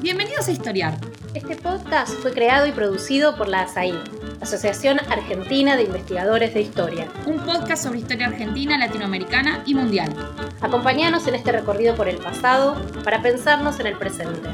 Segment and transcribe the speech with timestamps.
[0.00, 0.98] Bienvenidos a Historiar.
[1.34, 3.94] Este podcast fue creado y producido por la ASAI,
[4.40, 7.08] Asociación Argentina de Investigadores de Historia.
[7.26, 10.14] Un podcast sobre historia argentina, latinoamericana y mundial.
[10.60, 14.50] Acompáñanos en este recorrido por el pasado para pensarnos en el presente.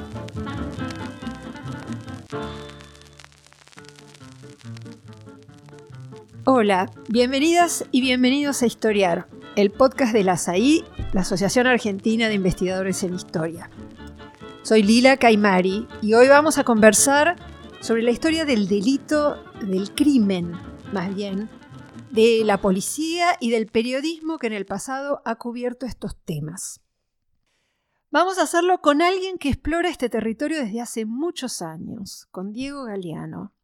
[6.44, 9.26] Hola, bienvenidas y bienvenidos a Historiar,
[9.56, 13.68] el podcast de la ASAI, la Asociación Argentina de Investigadores en Historia.
[14.68, 17.36] Soy Lila Caimari y hoy vamos a conversar
[17.80, 20.52] sobre la historia del delito, del crimen,
[20.92, 21.48] más bien,
[22.10, 26.82] de la policía y del periodismo que en el pasado ha cubierto estos temas.
[28.10, 32.84] Vamos a hacerlo con alguien que explora este territorio desde hace muchos años, con Diego
[32.84, 33.54] Galeano.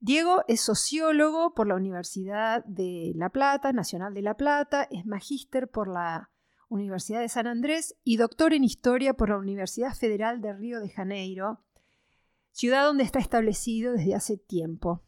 [0.00, 5.66] Diego es sociólogo por la Universidad de La Plata, Nacional de La Plata, es magíster
[5.66, 6.28] por la
[6.68, 10.88] Universidad de San Andrés y doctor en Historia por la Universidad Federal de Río de
[10.88, 11.60] Janeiro,
[12.52, 15.02] ciudad donde está establecido desde hace tiempo.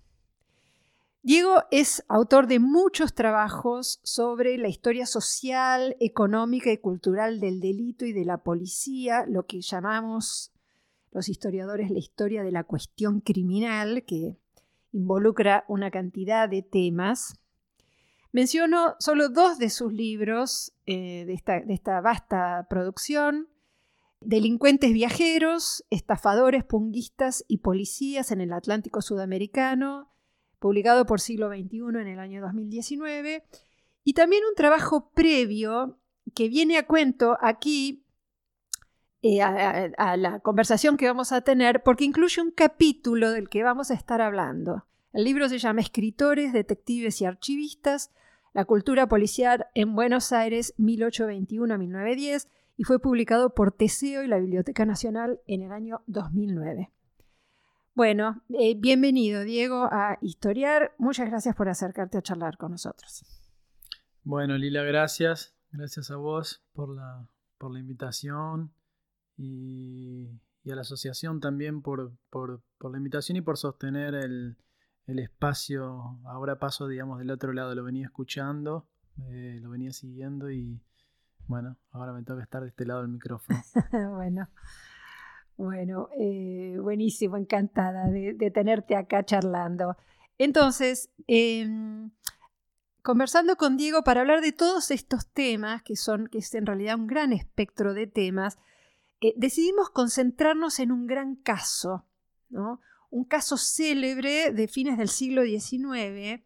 [1.23, 8.07] Diego es autor de muchos trabajos sobre la historia social, económica y cultural del delito
[8.07, 10.53] y de la policía, lo que llamamos
[11.11, 14.39] los historiadores la historia de la cuestión criminal, que
[14.93, 17.35] involucra una cantidad de temas.
[18.33, 23.49] Menciono solo dos de sus libros eh, de, esta, vasta producción.
[24.21, 30.13] Delincuentes viajeros, estafadores, punguistas y policías en el Atlántico Sudamericano,
[30.59, 33.45] publicado por Siglo XXI en el año 2019.
[34.05, 35.99] Y también un trabajo previo
[36.35, 38.05] que viene a cuento aquí
[39.23, 43.91] eh, a, la conversación que vamos a tener porque incluye un capítulo del que vamos
[43.91, 44.87] a estar hablando.
[45.13, 48.13] El libro se llama Escritores, Detectives y Archivistas,
[48.53, 54.87] la cultura policial en Buenos Aires 1821-1910 y fue publicado por Teseo y la Biblioteca
[54.87, 56.93] Nacional en el año 2009.
[57.95, 60.95] Bueno, eh, bienvenido Diego a Historiar.
[60.97, 63.25] Muchas gracias por acercarte a charlar con nosotros.
[64.23, 65.57] Bueno, Lila, gracias.
[65.73, 67.27] Gracias a vos por la,
[67.59, 68.73] por la invitación
[69.37, 70.29] y,
[70.71, 74.57] a la asociación también por, por la invitación y por sostener el,
[75.11, 78.87] el espacio, ahora paso, digamos, del otro lado, lo venía escuchando,
[79.29, 80.81] eh, lo venía siguiendo y
[81.47, 83.61] bueno, ahora me toca estar de este lado del micrófono.
[84.15, 84.49] bueno,
[85.57, 89.97] bueno, eh, buenísimo, encantada de, tenerte acá charlando.
[90.39, 92.11] Entonces, em,
[93.03, 96.95] conversando con Diego para hablar de todos estos temas, que son, que es en realidad
[96.95, 98.59] un gran espectro de temas,
[99.21, 102.07] eh, decidimos concentrarnos en un gran caso,
[102.49, 102.81] ¿no?
[103.11, 106.43] Un caso célebre de fines del siglo XIX,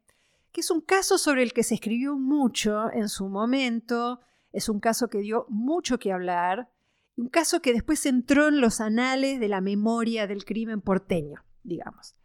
[0.52, 4.20] que es un caso sobre el que se escribió mucho en su momento,
[4.52, 6.70] es un caso que dio mucho que hablar,
[7.16, 12.16] un caso que después entró en los anales de la memoria del crimen porteño, digamos.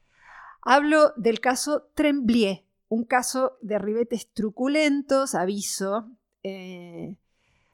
[0.61, 6.11] Hablo del caso Tremblier, un caso de ribetes truculentos, aviso,
[6.43, 7.17] eh,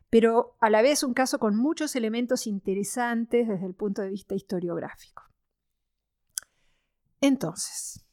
[0.09, 4.35] pero a la vez un caso con muchos elementos interesantes desde el punto de vista
[4.35, 5.24] historiográfico.
[7.21, 8.05] Entonces,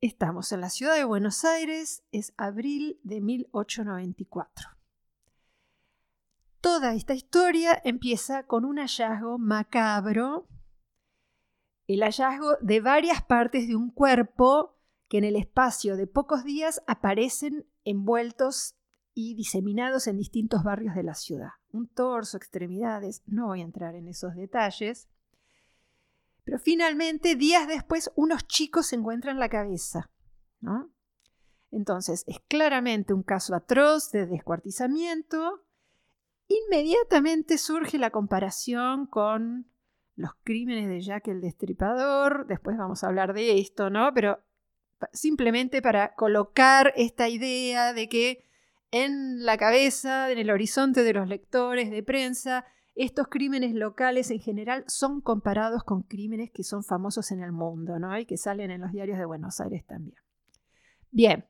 [0.00, 4.70] estamos en la ciudad de Buenos Aires, es abril de 1894.
[6.60, 10.46] Toda esta historia empieza con un hallazgo macabro,
[11.86, 14.76] el hallazgo de varias partes de un cuerpo
[15.08, 18.76] que en el espacio de pocos días aparecen envueltos
[19.12, 21.50] y diseminados en distintos barrios de la ciudad.
[21.72, 25.08] Un torso, extremidades, no voy a entrar en esos detalles.
[26.50, 30.10] Pero finalmente, días después, unos chicos encuentran la cabeza.
[31.70, 35.62] Entonces, es claramente un caso atroz de descuartizamiento.
[36.48, 39.70] Inmediatamente surge la comparación con
[40.16, 42.48] los crímenes de Jack el Destripador.
[42.48, 44.12] Después vamos a hablar de esto, ¿no?
[44.12, 44.40] Pero
[45.12, 48.44] simplemente para colocar esta idea de que
[48.90, 52.64] en la cabeza, en el horizonte de los lectores de prensa,
[52.94, 57.98] estos crímenes locales en general son comparados con crímenes que son famosos en el mundo,
[57.98, 58.18] ¿no?
[58.18, 60.18] Y que salen en los diarios de Buenos Aires también.
[61.10, 61.48] Bien,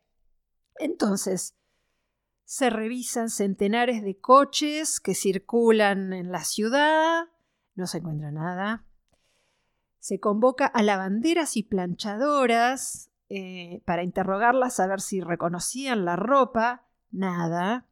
[0.78, 1.56] entonces,
[2.44, 7.28] se revisan centenares de coches que circulan en la ciudad,
[7.75, 8.84] no se encuentra nada.
[9.98, 16.87] Se convoca a lavanderas y planchadoras eh, para interrogarlas a ver si reconocían la ropa,
[17.10, 17.87] nada.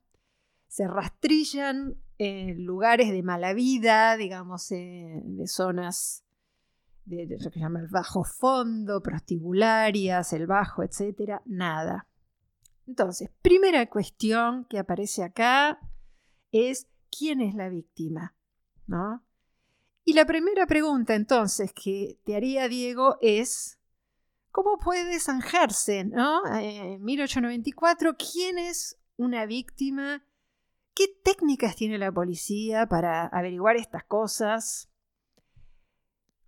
[0.67, 6.25] Se rastrillan lugares de mala vida, digamos, de zonas
[7.05, 12.07] de, lo que llama el bajo fondo, prostibularias, el bajo, etcétera, nada.
[12.87, 15.79] Entonces, primera cuestión que aparece acá
[16.53, 18.35] es quién es la víctima.
[18.89, 19.23] ¿no?
[20.05, 23.79] Y la primera pregunta entonces que te haría Diego es,
[24.51, 26.47] ¿cómo puede zanjarse, ¿no?
[26.57, 30.25] Eh, En 1894, ¿quién es una víctima?
[30.99, 34.91] ¿Qué técnicas tiene la policía para averiguar estas cosas?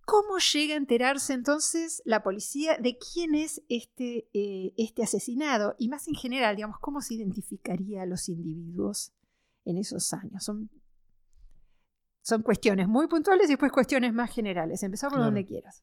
[0.03, 5.75] ¿Cómo llega a enterarse entonces la policía de quién es este, eh, este asesinado?
[5.77, 9.13] Y más en general, digamos, ¿cómo se identificaría a los individuos
[9.63, 10.43] en esos años?
[10.43, 10.69] Son,
[12.21, 14.83] son cuestiones muy puntuales y después cuestiones más generales.
[14.83, 15.31] Empezamos por Claro.
[15.31, 15.81] donde quieras.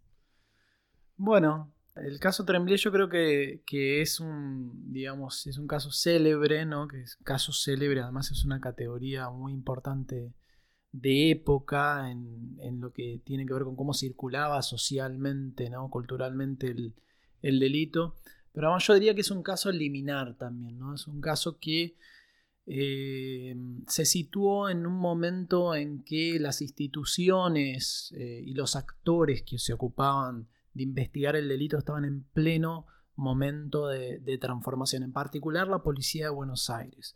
[1.16, 1.72] Bueno,
[2.02, 6.88] el caso Tremblay yo creo que, que es un, digamos, es un caso célebre, ¿no?
[6.88, 10.34] Que es caso célebre, además es una categoría muy importante
[10.92, 15.90] de época en, en lo que tiene que ver con cómo circulaba socialmente, ¿no?
[15.90, 16.94] Culturalmente el,
[17.42, 18.16] el delito.
[18.52, 20.94] Pero además yo diría que es un caso liminar también, ¿no?
[20.94, 21.96] Es un caso que
[22.66, 23.56] eh,
[23.86, 29.72] se situó en un momento en que las instituciones eh, y los actores que se
[29.72, 30.48] ocupaban
[30.78, 32.86] de investigar el delito estaban en pleno
[33.16, 37.14] momento de, de transformación, en particular la Policía de Buenos Aires.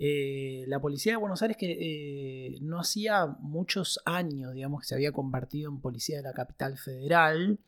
[0.00, 4.94] Eh, la Policía de Buenos Aires que eh, no hacía muchos años, digamos, que se
[4.94, 7.58] había convertido en Policía de la Capital Federal.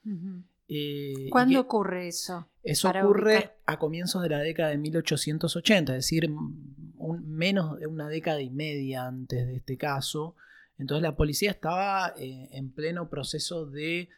[0.69, 2.47] eh, y ¿Cuándo que- ocurre eso?
[2.63, 3.57] eso ocurre ubicar.
[3.67, 8.51] a comienzos de la década de 1880, es decir, un- menos de una década y
[8.51, 10.37] media antes de este caso.
[10.79, 14.09] Entonces la policía estaba eh, en pleno proceso de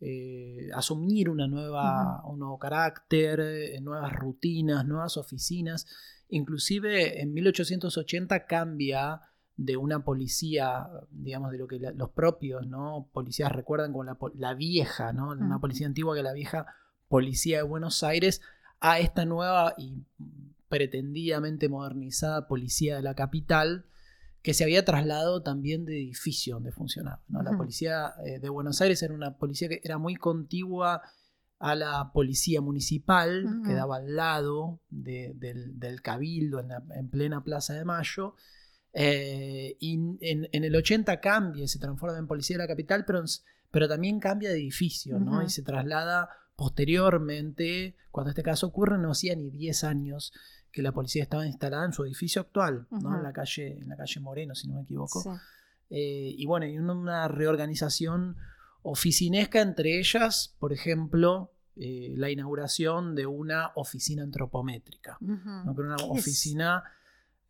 [0.00, 5.86] eh, asumir una nueva, un nuevo carácter, eh, nuevas rutinas, nuevas oficinas.
[6.28, 9.20] Inclusive en 1880 cambia
[9.56, 13.08] de una policía, digamos, de lo que la- los propios ¿no?
[13.12, 15.30] policías recuerdan como la, la vieja, ¿no?
[15.30, 16.66] una policía antigua que la vieja
[17.08, 18.40] policía de Buenos Aires,
[18.80, 20.02] a esta nueva y
[20.68, 23.86] pretendidamente modernizada policía de la capital,
[24.44, 27.22] que se había trasladado también de edificio donde funcionaba.
[27.28, 27.42] ¿no?
[27.42, 31.00] La policía eh, de Buenos Aires era una policía que era muy contigua
[31.58, 33.62] a la policía municipal, Ujú.
[33.62, 38.34] que daba al lado de- del, del cabildo en, la- en plena Plaza de Mayo.
[38.92, 43.24] Eh, y en, en el 80 cambia, se transforma en policía de la capital, pero,
[43.70, 45.42] pero también cambia de edificio, ¿no?
[45.42, 50.32] Y se traslada posteriormente, cuando este caso ocurre, no hacía ni 10 años
[50.70, 53.16] que la policía estaba instalada en su edificio actual, ¿no?
[53.16, 55.22] En, la calle, en la calle Moreno, si no me equivoco.
[55.22, 55.28] Sí.
[55.90, 58.36] Eh, y bueno, y una, reorganización
[58.82, 65.16] oficinesca, entre ellas, por ejemplo, eh, la inauguración de una oficina antropométrica.
[65.20, 65.72] ¿no?
[65.72, 66.84] Una oficina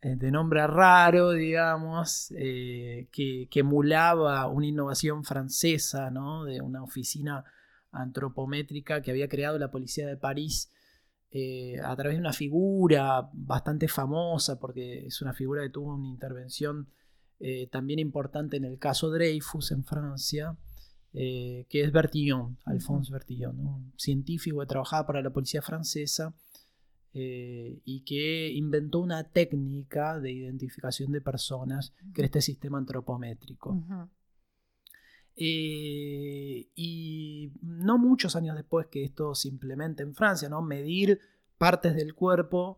[0.01, 6.45] eh, de nombre raro, digamos, eh, que, que emulaba una innovación francesa, ¿no?
[6.45, 7.43] de una oficina
[7.95, 10.69] antropométrica que había creado la policía de París
[11.37, 16.07] eh, a través de una figura bastante famosa, porque es una figura que tuvo una
[16.07, 16.87] intervención
[17.41, 20.55] eh, también importante en el caso Dreyfus en Francia,
[21.11, 23.75] eh, que es Bertillon, Alphonse Bertillon, ¿no?
[23.75, 26.33] un científico que trabajaba para la policía francesa
[27.17, 34.09] y que inventó una técnica de identificación de personas, que era este sistema antropométrico.
[35.37, 40.61] Eh, y no muchos años después que esto se implemente en Francia, ¿no?
[40.61, 41.19] medir
[41.57, 42.77] partes del cuerpo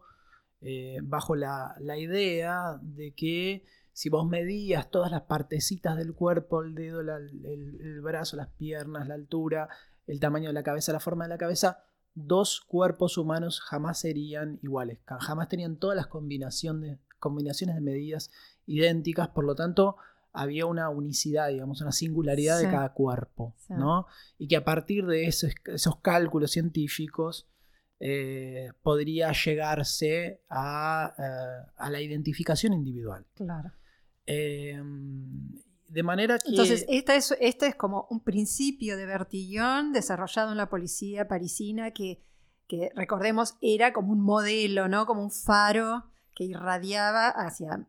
[0.62, 3.64] eh, bajo la, la idea de que
[3.94, 9.08] si vos medías todas las partecitas del cuerpo, el dedo, el, el brazo, las piernas,
[9.08, 9.70] la altura,
[10.08, 14.60] el tamaño de la cabeza, la forma de la cabeza, dos cuerpos humanos jamás serían
[14.64, 17.00] iguales, jamás tenían todas las combinaciones
[17.76, 18.32] de medidas
[18.66, 19.98] idénticas, por lo tanto
[20.38, 22.66] había una unicidad, digamos, una singularidad Sí.
[22.66, 23.74] de cada cuerpo, Sí.
[23.74, 24.06] ¿no?
[24.38, 27.48] Y que a partir de esos, esos cálculos científicos
[28.00, 33.26] eh, podría llegarse a, eh, a la identificación individual.
[33.34, 33.72] Claro.
[34.28, 34.80] Eh,
[35.88, 36.50] de manera que...
[36.50, 41.92] Entonces, esta es, este es como un principio de Bertillon desarrollado en la policía parisina
[41.92, 42.22] que,
[42.68, 45.06] que, recordemos, era como un modelo, ¿no?
[45.06, 47.88] Como un faro que irradiaba hacia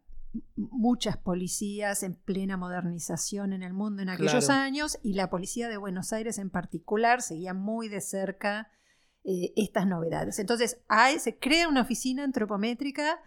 [0.57, 4.63] muchas policías en plena modernización en el mundo en aquellos Claro.
[4.63, 8.71] años y la policía de Buenos Aires en particular seguía muy de cerca
[9.25, 10.39] eh, estas novedades.
[10.39, 13.21] Entonces, hay, se crea una oficina antropométrica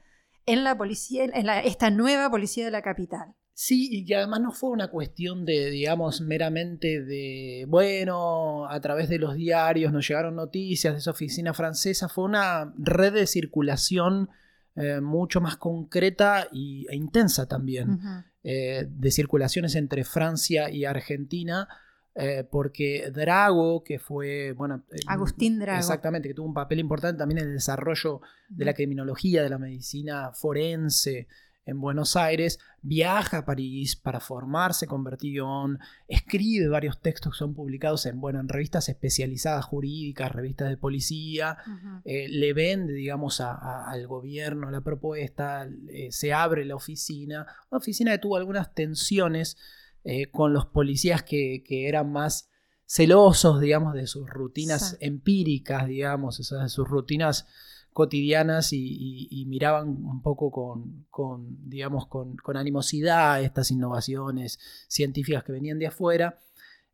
[0.46, 3.36] en la policía, en la- esta nueva policía de la capital.
[3.54, 9.10] Sí, y que además no fue una cuestión de, digamos, meramente de, bueno, a través
[9.10, 14.30] de los diarios nos llegaron noticias de esa oficina francesa, fue una red de circulación
[14.76, 18.00] eh, mucho más concreta y, e intensa también,
[18.44, 21.68] eh, de circulaciones entre Francia y Argentina,
[22.16, 24.84] eh, porque Drago, que fue, bueno...
[25.08, 25.80] Agustín Drago.
[25.80, 29.58] Exactamente, que tuvo un papel importante también en el desarrollo de la criminología, de la
[29.58, 31.28] medicina forense
[31.66, 37.54] en Buenos Aires, viaja a París para formarse con Bertillon, escribe varios textos que son
[37.54, 41.58] publicados en, bueno, en revistas especializadas jurídicas, revistas de policía,
[42.04, 48.12] eh, le vende, digamos, al gobierno la propuesta, eh, se abre la oficina, una oficina
[48.12, 49.58] que tuvo algunas tensiones
[50.04, 52.50] eh, con los policías que, eran más
[52.86, 57.46] celosos, digamos, de sus rutinas empíricas, digamos, de sus rutinas
[57.94, 65.88] cotidianas y, miraban un poco con, digamos, con, animosidad estas innovaciones científicas que venían de
[65.88, 66.40] afuera.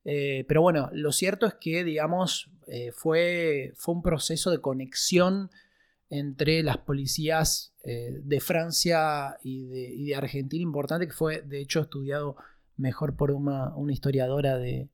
[0.06, 5.52] Eh, pero bueno, lo cierto es que, digamos, eh, fue, fue un proceso de conexión
[6.10, 12.38] entre las policías eh, de Francia y de, Argentina importante, que fue de hecho estudiado
[12.78, 14.90] mejor por una, historiadora de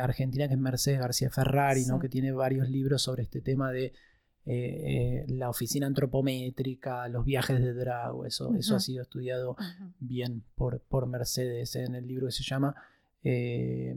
[0.00, 1.98] Argentina que es Mercedes García Ferrari, ¿no?
[1.98, 3.92] que tiene varios libros sobre este tema de
[4.46, 9.56] eh, la oficina antropométrica, los viajes de Drago, eso, eso ha sido estudiado
[9.98, 12.74] bien por, por Mercedes en el libro que se llama
[13.22, 13.94] eh,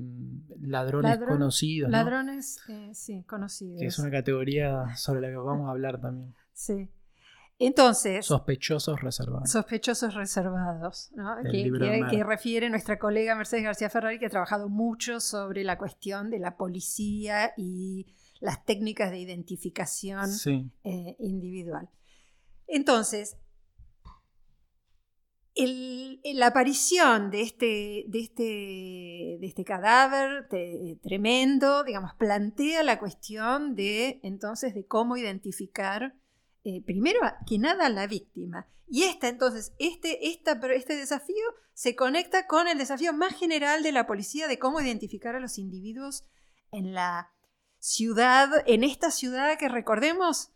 [0.59, 1.89] Ladrones Conocidos.
[1.89, 3.79] Ladrones, eh, sí, conocidos.
[3.79, 6.35] Que es una categoría sobre la que vamos a hablar también.
[6.53, 6.89] Sí.
[7.59, 8.25] Entonces.
[8.25, 9.49] Sospechosos reservados.
[9.49, 11.37] Sospechosos reservados, ¿no?
[11.49, 11.71] que,
[12.11, 16.39] que, refiere nuestra colega Mercedes García Ferrari, que ha trabajado mucho sobre la cuestión de
[16.39, 18.07] la policía y
[18.43, 20.29] las técnicas de identificación
[20.83, 21.89] eh, individual.
[22.67, 23.37] Entonces,
[25.55, 28.43] la aparición de este, de este,
[29.39, 30.49] de este cadáver
[31.01, 36.13] tremendo, digamos, plantea la cuestión de entonces de cómo identificar
[36.65, 38.67] eh, primero que nada a la víctima.
[38.89, 44.05] Y esta, entonces, este, este desafío se conecta con el desafío más general de la
[44.05, 46.25] policía de cómo identificar a los individuos
[46.73, 47.31] en la
[47.83, 50.53] ciudad, en esta ciudad que recordemos,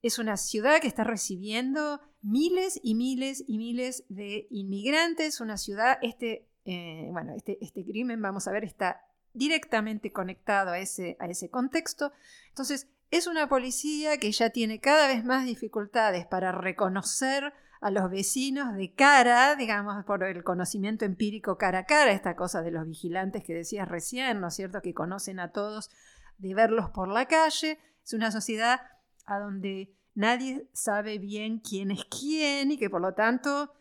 [0.00, 5.98] es una ciudad que está recibiendo miles y miles y miles de inmigrantes, una ciudad,
[6.02, 9.00] este, eh, bueno, este, este, crimen, vamos a ver, está
[9.34, 12.12] directamente conectado a ese, a ese contexto.
[12.50, 18.08] Entonces, es una policía que ya tiene cada vez más dificultades para reconocer a los
[18.08, 22.86] vecinos de cara, digamos, por el conocimiento empírico cara a cara, esta cosa de los
[22.86, 25.90] vigilantes que decías recién, ¿no es cierto?, que conocen a todos
[26.38, 27.78] de verlos por la calle.
[28.04, 28.80] Es una sociedad
[29.26, 33.72] a donde nadie sabe bien quién es quién y que por lo tanto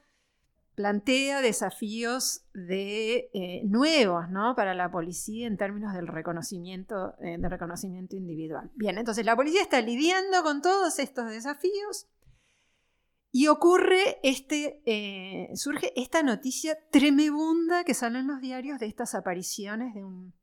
[0.77, 4.55] plantea desafíos de, eh, nuevos ¿no?
[4.55, 8.69] para la policía en términos del reconocimiento, eh, reconocimiento individual.
[8.75, 12.05] Bien, entonces la policía está lidiando con todos estos desafíos
[13.31, 19.15] y ocurre este, eh, surge esta noticia tremebunda que sale en los diarios de estas
[19.15, 20.33] apariciones de un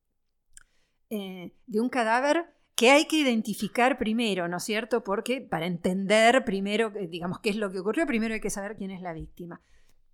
[1.10, 5.04] eh, de un cadáver que hay que identificar primero, ¿no es cierto?
[5.04, 8.76] Porque para entender primero, eh, digamos, qué es lo que ocurrió, primero hay que saber
[8.76, 9.60] quién es la víctima.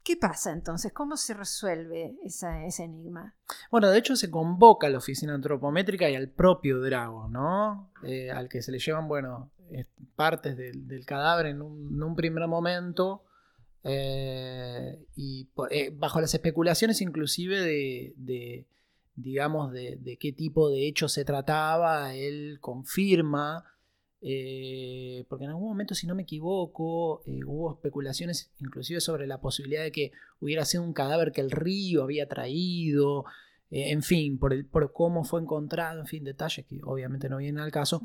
[0.03, 0.93] ¿Qué pasa entonces?
[0.93, 3.35] ¿Cómo se resuelve ese enigma?
[3.71, 7.93] Bueno, de hecho se convoca a la oficina antropométrica y al propio Drago, ¿no?
[8.03, 9.51] Eh, al que se le llevan, bueno,
[10.17, 13.25] partes del, cadáver en un, primer momento.
[13.85, 15.49] y
[15.93, 18.67] bajo las especulaciones inclusive de
[19.23, 23.65] digamos, de, qué tipo de hecho se trataba, él confirma,
[24.23, 29.41] eh, porque en algún momento, si no me equivoco, eh, hubo especulaciones inclusive sobre la
[29.41, 33.25] posibilidad de que hubiera sido un cadáver que el río había traído,
[33.71, 37.39] eh, en fin, por, el, por cómo fue encontrado, en fin, detalles que obviamente no
[37.39, 38.03] vienen al caso.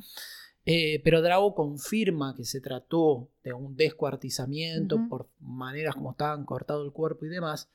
[0.65, 6.91] pero Drago confirma que se trató de un descuartizamiento por maneras como estaban cortado el
[6.91, 7.69] cuerpo y demás.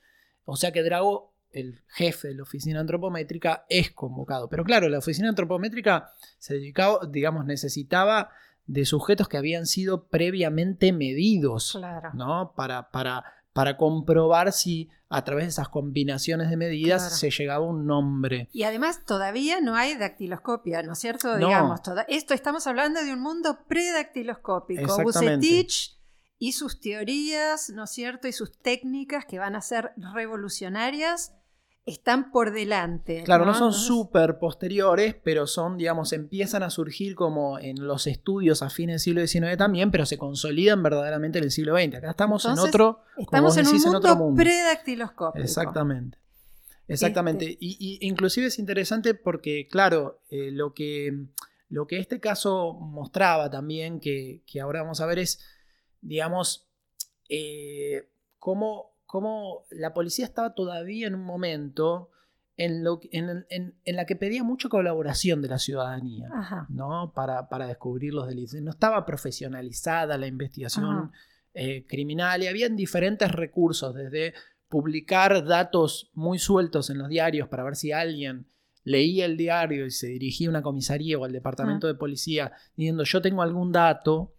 [0.44, 4.48] O sea que Drago el jefe de la oficina antropométrica es convocado.
[4.48, 8.30] Pero claro, la oficina antropométrica se dedicaba, digamos, necesitaba
[8.66, 11.78] de sujetos que habían sido previamente medidos,
[12.14, 12.52] ¿no?
[12.54, 17.68] Para, para, para comprobar si a través de esas combinaciones de medidas se llegaba a
[17.68, 18.48] un nombre.
[18.52, 21.36] Y además todavía no hay dactiloscopia, ¿no es cierto?
[21.36, 25.02] Digamos, esto estamos hablando de un mundo predactiloscópico.
[25.02, 25.98] Bucetich
[26.38, 28.28] y sus teorías, ¿no es cierto?
[28.28, 31.34] Y sus técnicas que van a ser revolucionarias
[31.90, 33.22] están por delante.
[33.24, 38.62] Claro, no, son súper posteriores, pero son, digamos, empiezan a surgir como en los estudios
[38.62, 41.96] a fines del siglo XIX también, pero se consolidan verdaderamente en el siglo XX.
[41.96, 43.02] Acá estamos en otro.
[43.16, 45.42] Estamos en, un mundo predactiloscópico.
[45.42, 46.18] Exactamente.
[46.88, 47.44] Exactamente.
[47.52, 51.26] Este y, inclusive es interesante porque, claro, eh, lo, que,
[51.68, 55.40] lo que este caso mostraba también, que, ahora vamos a ver, es,
[56.00, 56.68] digamos,
[57.28, 62.10] eh, cómo cómo la policía estaba todavía en un momento
[62.56, 66.28] en, lo, en, en, la que pedía mucha colaboración de la ciudadanía
[66.68, 67.12] ¿no?
[67.12, 68.54] Para, para, descubrir los delitos.
[68.62, 71.10] No estaba profesionalizada la investigación
[71.54, 74.32] eh, criminal y habían diferentes recursos, desde
[74.68, 78.46] publicar datos muy sueltos en los diarios para ver si alguien
[78.84, 83.02] leía el diario y se dirigía a una comisaría o al departamento de policía diciendo
[83.02, 84.34] yo tengo algún dato,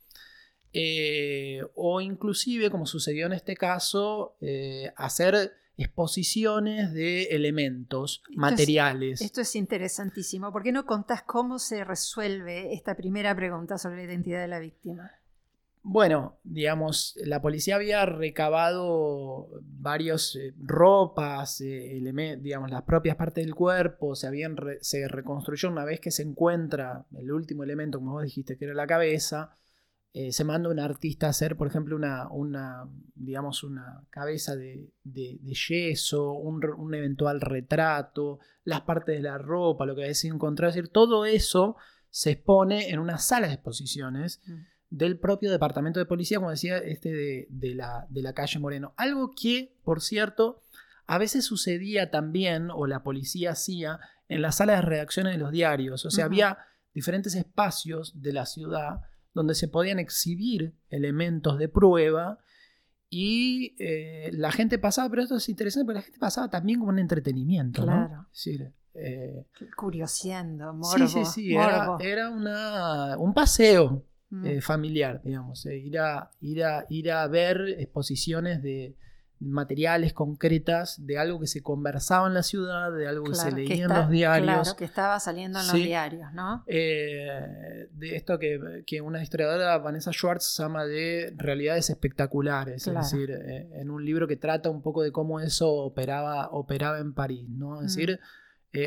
[0.73, 9.21] eh, o inclusive, como sucedió en este caso, eh, hacer exposiciones de elementos materiales.
[9.21, 10.51] esto es interesantísimo.
[10.51, 14.59] ¿Por qué no contás cómo se resuelve esta primera pregunta sobre la identidad de la
[14.59, 15.11] víctima?
[15.83, 21.99] Bueno, digamos, la policía había recabado varios eh, ropas, eh,
[22.39, 27.07] digamos, las propias partes del cuerpo, se, habían se reconstruyó una vez que se encuentra
[27.17, 29.57] el último elemento, como vos dijiste, que era la cabeza,
[30.13, 34.91] eh, se manda un artista a hacer, por ejemplo, una, una digamos, una cabeza de,
[35.05, 40.91] yeso, un, eventual retrato, las partes de la ropa, lo que sido encontrado, es decir,
[40.91, 41.77] todo eso
[42.09, 44.41] se expone en una sala de exposiciones.
[44.45, 48.93] Mm del propio departamento de policía, como decía, este de, la, de la calle Moreno.
[48.97, 50.61] Algo que, por cierto,
[51.07, 55.51] a veces sucedía también, o la policía hacía, en las salas de redacciones de los
[55.51, 56.05] diarios.
[56.05, 56.57] O sea, había
[56.93, 59.01] diferentes espacios de la ciudad
[59.33, 62.39] donde se podían exhibir elementos de prueba
[63.09, 66.91] y eh, la gente pasaba, pero esto es interesante porque la gente pasaba también como
[66.91, 68.27] un entretenimiento, claro.
[68.93, 69.45] Eh,
[69.75, 71.07] Curioseando, morbo.
[71.07, 74.45] Sí, sí, sí, era, era una, un paseo Mm.
[74.45, 75.65] Eh, familiar, digamos.
[75.65, 78.95] Ir, a, ir, a, ir a ver exposiciones de
[79.41, 83.85] materiales concretas de algo que se conversaba en la ciudad, de algo que se leía
[83.85, 84.61] en los diarios.
[84.61, 86.63] Claro, que estaba saliendo en los diarios, ¿no?
[86.67, 93.31] Eh, de esto que, que, una historiadora, Vanessa Schwartz, llama de realidades espectaculares, es decir,
[93.31, 97.81] en un libro que trata un poco de cómo eso operaba, operaba en París, ¿no?
[97.81, 97.99] Es mm.
[97.99, 98.19] decir,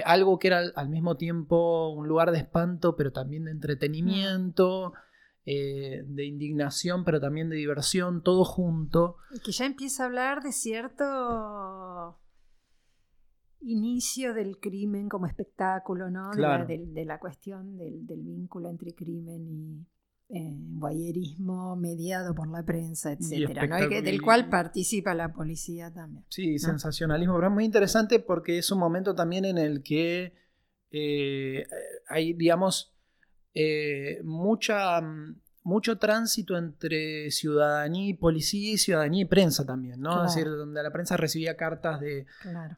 [0.04, 4.92] algo que era al, mismo tiempo un lugar de espanto, pero también de entretenimiento.
[5.46, 9.16] Eh, de indignación, pero también de diversión, todo junto.
[9.30, 12.18] Y que ya empieza a hablar de cierto
[13.60, 16.30] inicio del crimen como espectáculo, ¿no?
[16.30, 19.86] De, la, cuestión del, vínculo entre crimen y
[20.30, 20.56] eh,
[21.76, 23.88] mediado por la prensa, etcétera, ¿no?
[23.88, 26.25] del cual participa la policía también.
[26.28, 30.32] Sí, sensacionalismo, pero es muy interesante porque es un momento también en el que
[30.90, 31.66] eh,
[32.08, 32.94] hay, digamos,
[33.54, 40.25] eh, mucha, mm, mucho tránsito entre ciudadanía y policía y ciudadanía y prensa también, ¿no?
[40.25, 42.26] Es decir, donde la prensa recibía cartas de,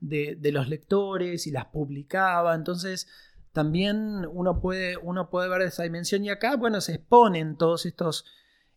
[0.01, 2.55] de, los lectores y las publicaba.
[2.55, 3.09] Entonces,
[3.53, 6.25] también uno puede, uno puede ver esa dimensión.
[6.25, 8.25] Y acá, bueno, se exponen todos estos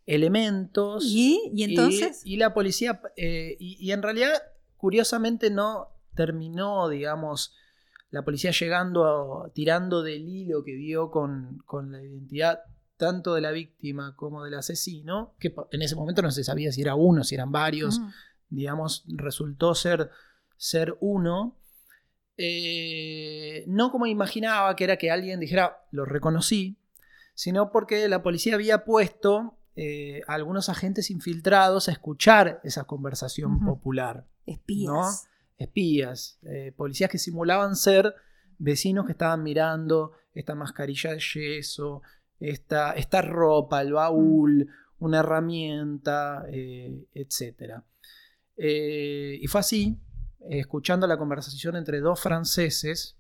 [0.06, 1.04] elementos.
[1.06, 2.22] ¿Y, ¿Y entonces?
[2.26, 4.42] Y, la policía, eh, y, en realidad,
[4.78, 7.54] curiosamente, no terminó, digamos,
[8.12, 12.62] la policía llegando, tirando del hilo que vio con, la identidad
[12.98, 16.82] tanto de la víctima como del asesino, que en ese momento no se sabía si
[16.82, 18.10] era uno, si eran varios, mm.
[18.50, 20.10] digamos, resultó ser,
[20.58, 21.56] ser uno.
[22.36, 26.78] Eh, no como imaginaba que era que alguien dijera, lo reconocí,
[27.36, 33.64] sino porque la policía había puesto eh, a algunos agentes infiltrados a escuchar esa conversación
[33.64, 34.26] popular.
[34.46, 38.16] Espías espías, eh, policías que simulaban ser
[38.58, 42.02] vecinos que estaban mirando esta mascarilla de yeso,
[42.40, 45.04] esta, esta ropa, el baúl, mm.
[45.04, 47.84] una herramienta, eh, etc.
[48.56, 50.00] Eh, y fue así,
[50.50, 53.18] escuchando la conversación entre dos franceses,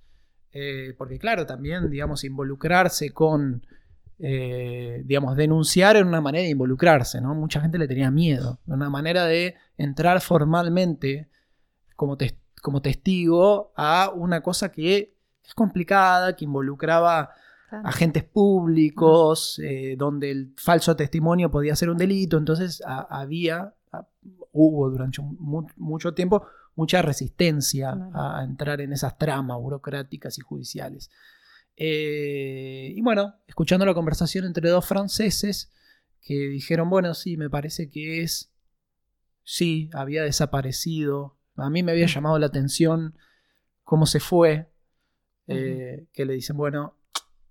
[0.97, 3.62] porque claro, también, digamos, involucrarse con,
[4.17, 7.36] digamos, denunciar era una manera de involucrarse, ¿no?
[7.36, 11.30] Mucha gente le tenía miedo, una manera de entrar formalmente
[12.00, 12.18] como,
[12.62, 17.32] como testigo a una cosa que es complicada, que involucraba
[17.84, 23.76] agentes públicos, eh, donde el falso testimonio podía ser un delito, entonces había,
[24.54, 25.22] hubo durante
[25.76, 31.12] mucho tiempo mucha resistencia a, entrar en esas tramas burocráticas y judiciales.
[31.76, 35.70] Eh, y bueno, escuchando la conversación entre dos franceses
[36.22, 38.54] que dijeron, bueno, sí, me parece que es,
[39.44, 43.17] sí, había desaparecido a mí me había llamado la atención
[43.84, 44.69] cómo se fue,
[45.48, 46.95] eh, que le dicen, bueno,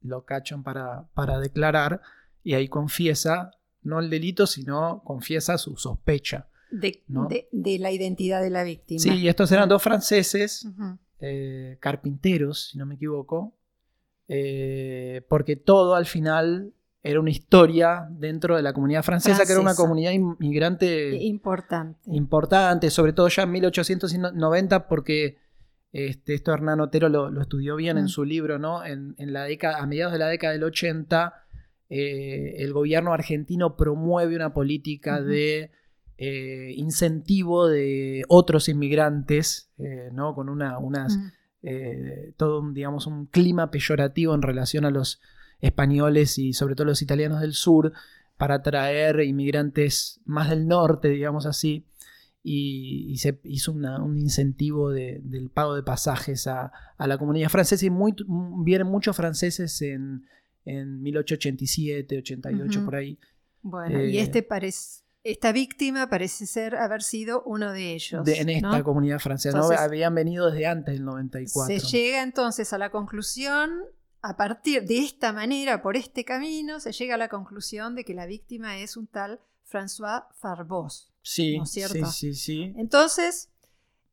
[0.03, 2.01] lo cachan para, para declarar
[2.45, 3.51] y ahí confiesa,
[3.83, 6.49] no el delito, sino confiesa su sospecha.
[6.71, 7.03] De,
[7.79, 9.01] la identidad de la víctima.
[9.01, 10.67] Sí, estos eran dos franceses,
[11.21, 13.57] eh, carpinteros, si no me equivoco,
[14.29, 19.61] eh, porque todo al final era una historia dentro de la comunidad francesa, que era
[19.61, 22.01] una comunidad inmigrante importante.
[22.07, 25.39] Importante, sobre todo ya en 1890, porque
[25.93, 28.09] este, esto Hernán Otero lo, estudió bien en mm.
[28.09, 28.85] su libro, ¿no?
[28.85, 31.35] En, la década, a mediados de la década del 80,
[31.89, 35.71] eh, el gobierno argentino promueve una política de
[36.19, 40.35] eh, incentivo de otros inmigrantes, eh, ¿no?
[40.35, 41.17] Con una, unas,
[41.61, 42.35] Mm.
[42.37, 45.21] todo digamos, un clima peyorativo en relación a los
[45.61, 47.93] españoles y sobre todo los italianos del sur,
[48.37, 51.85] para atraer inmigrantes más del norte, digamos así,
[52.43, 57.19] y, y se hizo una- un incentivo de- del pago de pasajes a, a la
[57.19, 58.15] comunidad francesa y muy,
[58.65, 60.25] vienen muchos franceses en,
[60.65, 62.85] en 1887, 88, Ujú.
[62.85, 63.19] por ahí.
[63.63, 68.25] Bueno, y Eh, este parece, esta víctima parece ser haber sido uno de ellos.
[68.25, 68.85] de- en esta ¿no?
[68.85, 69.59] comunidad francesa.
[69.59, 69.65] ¿no?
[69.65, 71.81] Entonces, Habían venido desde antes del 94.
[71.81, 73.71] Se llega entonces a la conclusión,
[74.23, 78.15] a partir de esta manera, por este camino, se llega a la conclusión de que
[78.15, 81.13] la víctima es un tal François Farbos.
[81.23, 82.07] sí, ¿no es cierto?
[82.11, 82.73] sí, sí, sí.
[82.77, 83.51] Entonces,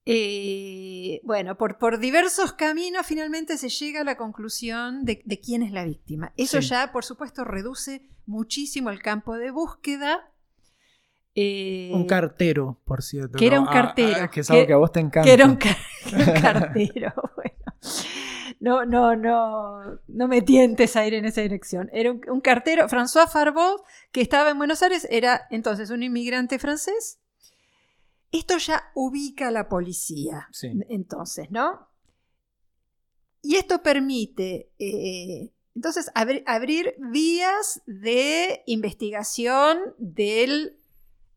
[0.06, 5.63] eh, bueno, por, por diversos caminos finalmente se llega a la conclusión de, de quién
[5.63, 6.32] es la víctima.
[6.38, 6.70] Eso Sí.
[6.70, 10.32] ya, por supuesto, reduce muchísimo el campo de búsqueda.
[11.34, 13.38] Eh, Un cartero, por cierto.
[13.38, 15.24] que era un Ah, cartero, ah, que es algo que- que a vos te encanta.
[15.26, 15.52] que era un,
[16.13, 17.13] un cartero.
[17.36, 17.56] bueno.
[18.65, 21.88] No, no, no, no me tientes a ir en esa dirección.
[21.93, 26.58] Era un, un cartero, François Farbot, que estaba en Buenos Aires, era entonces un inmigrante
[26.58, 27.19] francés.
[28.32, 30.71] Esto ya ubica a la policía, Sí.
[30.89, 31.88] entonces, ¿no?
[33.43, 40.80] Y esto permite, eh, entonces, abri- abrir vías de investigación del,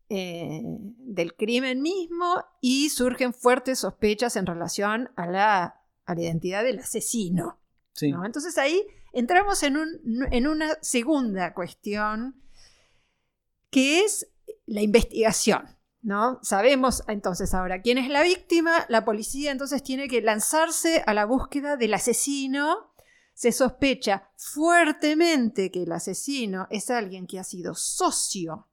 [0.09, 5.78] eh, del crimen mismo y surgen fuertes sospechas en relación a la,
[6.09, 7.59] a la identidad del asesino.
[7.93, 8.11] Sí.
[8.11, 8.25] ¿no?
[8.25, 8.81] Entonces ahí
[9.13, 12.41] entramos en, un- en una segunda cuestión
[13.69, 14.27] que es
[14.65, 15.77] la investigación.
[16.01, 16.39] ¿no?
[16.41, 21.25] Sabemos entonces ahora quién es la víctima, la policía entonces tiene que lanzarse a la
[21.25, 22.93] búsqueda del asesino.
[23.33, 28.67] Se sospecha fuertemente que el asesino es alguien que ha sido socio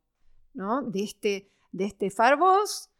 [0.55, 0.83] ¿no?
[0.83, 2.91] de, este, de este Farbos,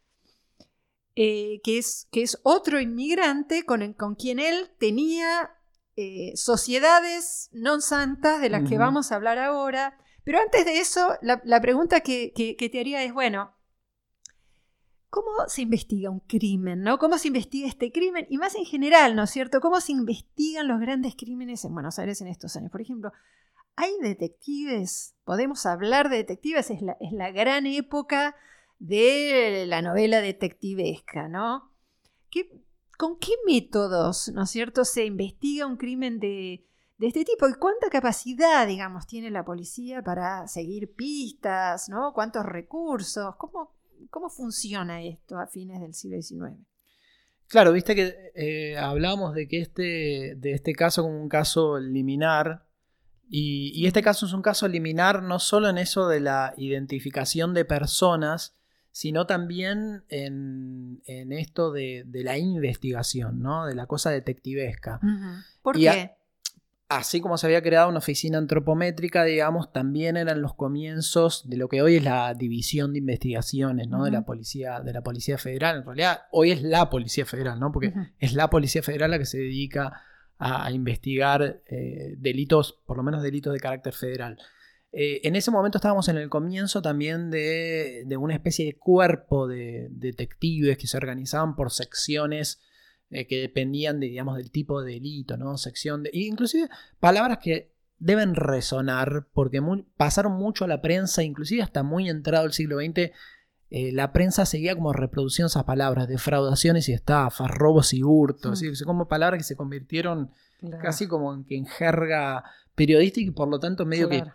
[1.17, 5.49] eh, que, es, que es otro inmigrante con, con quien él tenía
[5.97, 9.97] eh, sociedades non santas de las que vamos a hablar ahora.
[10.21, 13.49] Pero antes de eso, la, la pregunta que, que- que te haría es, bueno,
[15.09, 16.83] ¿cómo se investiga un crimen?
[16.83, 16.99] ¿no?
[16.99, 18.27] ¿Cómo se investiga este crimen?
[18.29, 19.59] Y más en general, ¿no es cierto?
[19.59, 22.69] ¿Cómo se investigan los grandes crímenes en Buenos Aires en estos años?
[22.71, 23.11] Por ejemplo,
[23.75, 25.15] ¿hay detectives?
[25.23, 26.69] ¿Podemos hablar de detectives?
[26.69, 28.35] Es la, es la gran época
[28.79, 31.71] de la novela detectivesca, ¿no?
[32.29, 32.49] ¿Qué-
[32.97, 36.65] ¿Con qué métodos, ¿no es cierto?, se investiga un crimen de,
[36.97, 37.47] de este tipo?
[37.47, 42.11] ¿Y cuánta capacidad, digamos, tiene la policía para seguir pistas, ¿no?
[42.13, 43.35] ¿Cuántos recursos?
[43.37, 43.75] ¿Cómo,
[44.09, 46.57] cómo funciona esto a fines del siglo XIX?
[47.47, 52.65] Claro, viste que eh, hablábamos de que este, de este caso como un caso liminar.
[53.29, 57.53] Y, y este caso es un caso liminar no solo en eso de la identificación
[57.53, 58.56] de personas,
[58.99, 63.67] sino también en, en esto de, de la investigación, ¿no?
[63.67, 64.99] De la cosa detectivesca.
[65.61, 65.89] ¿Por Y qué?
[65.89, 66.17] a-
[66.89, 71.67] Así como se había creado una oficina antropométrica, digamos, también eran los comienzos de lo
[71.67, 74.03] que hoy es la división de investigaciones, ¿no?
[74.05, 75.79] De la policía, de la Policía Federal.
[75.79, 77.71] En realidad, hoy es la Policía Federal, ¿no?
[77.73, 80.01] Porque es la Policía Federal la que se dedica
[80.39, 84.37] a, a investigar eh, delitos, por lo menos delitos de carácter federal.
[84.91, 89.47] Eh, en ese momento estábamos en el comienzo también de, de una especie de cuerpo
[89.47, 92.61] de detectives que se organizaban por secciones
[93.09, 95.57] eh, que dependían de, digamos, del tipo de delito, ¿no?
[95.57, 96.09] Sección de.
[96.13, 96.69] Inclusive
[96.99, 99.61] palabras que deben resonar porque
[99.97, 103.11] pasaron mucho a la prensa, inclusive hasta muy entrado el siglo XX.
[103.69, 108.73] eh, la prensa seguía como reproduciendo esas palabras, defraudaciones y estafas, robos y hurtos, Mm.
[108.75, 108.85] ¿sí?
[108.85, 110.81] como palabras que se convirtieron Claro.
[110.81, 112.45] casi como en, que en jerga
[112.75, 114.25] periodística y por lo tanto medio Claro.
[114.25, 114.31] que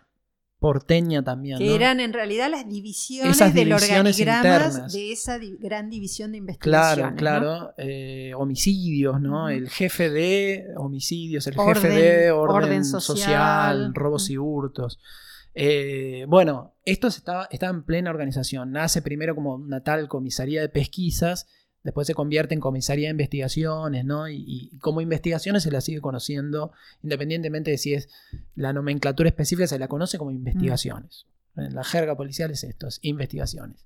[0.63, 1.57] porteña también.
[1.59, 1.75] Que ¿no?
[1.75, 4.93] eran en realidad las divisiones Esas del organigrama internas.
[4.93, 7.15] de esa di- gran división de Claro, investigación.
[7.17, 7.73] claro.
[7.77, 9.49] eh, homicidios, ¿no?
[9.49, 13.93] El jefe de homicidios, el Orden- jefe de orden, orden social, social.
[13.93, 14.99] robos y hurtos.
[15.53, 18.71] Eh, bueno, esto estaba, estaba en plena organización.
[18.71, 21.45] Nace primero como una tal comisaría de pesquisas,
[21.83, 24.27] después se convierte en comisaría de investigaciones, ¿no?
[24.29, 28.09] Y, y como investigaciones se la sigue conociendo, independientemente de si es
[28.55, 31.27] la nomenclatura específica, se la conoce como investigaciones.
[31.55, 33.85] En la jerga policial es esto, es investigaciones.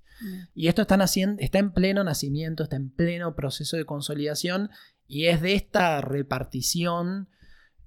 [0.54, 4.70] Y esto están haciendo, está en pleno nacimiento, está en pleno proceso de consolidación
[5.06, 7.28] y es de esta repartición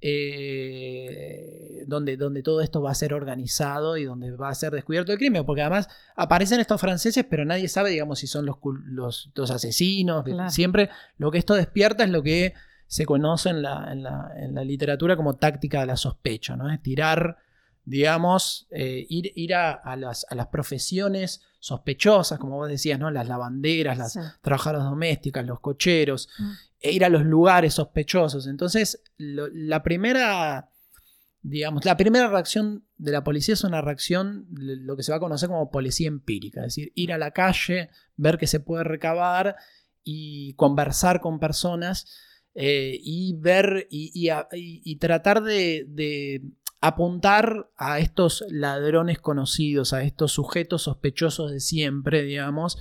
[0.02, 5.12] eh, donde, donde todo esto va a ser organizado y donde va a ser descubierto
[5.12, 9.32] el crimen, porque además aparecen estos franceses, pero nadie sabe, digamos, si son los, los,
[9.36, 10.24] los asesinos.
[10.24, 10.50] Claro.
[10.50, 12.54] Siempre lo que esto despierta es lo que
[12.88, 16.70] se conoce en la, en la- en la literatura como táctica de la sospecha, ¿no?
[16.72, 17.38] Es tirar
[17.84, 23.10] digamos, eh, ir, ir a, las, profesiones sospechosas, como vos decías, ¿no?
[23.10, 26.52] Las lavanderas, las trabajadoras domésticas, los cocheros, mm.
[26.82, 28.48] E ir a los lugares sospechosos.
[28.48, 30.72] Entonces, la primera,
[31.42, 35.22] digamos, la primera reacción de la policía es una reacción, lo que se va a
[35.22, 39.56] conocer como policía empírica, es decir, ir a la calle, ver qué se puede recabar
[40.04, 42.08] y conversar con personas
[42.56, 46.42] eh, y ver y, tratar de,
[46.82, 52.78] apuntar a estos ladrones conocidos, a estos sujetos sospechosos de siempre, digamos,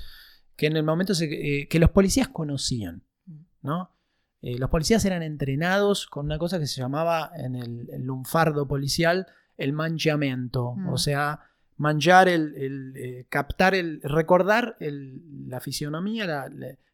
[0.56, 3.04] que en el momento eh, que los policías conocían,
[3.62, 3.90] ¿no?
[4.42, 9.26] Eh, los policías eran entrenados con una cosa que se llamaba en el, lunfardo policial
[9.58, 10.98] el manchamiento, o mm.
[10.98, 11.40] sea,
[11.76, 16.48] manchar, el, captar, el recordar la fisionomía,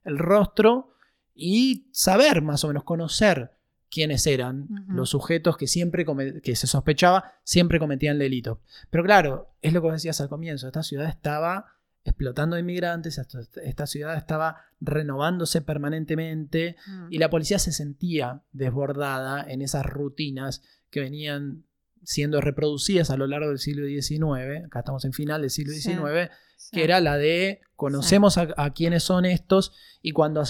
[0.05, 0.95] el rostro
[1.35, 3.53] y saber más o menos, conocer
[3.89, 6.05] quiénes eran los sujetos que siempre
[6.43, 8.59] que se sospechaba siempre cometían delitos.
[8.91, 11.76] Pero claro, es lo que decías al comienzo, esta ciudad estaba
[12.07, 13.21] explotando inmigrantes,
[13.63, 17.07] esta ciudad estaba renovándose permanentemente mm.
[17.11, 21.65] y la policía se sentía desbordada en esas rutinas que venían
[22.03, 26.31] siendo reproducidas a lo largo del siglo XIX, acá estamos en final del siglo XIX,
[26.71, 30.43] que era la de conocemos a, quiénes son estos y cuando,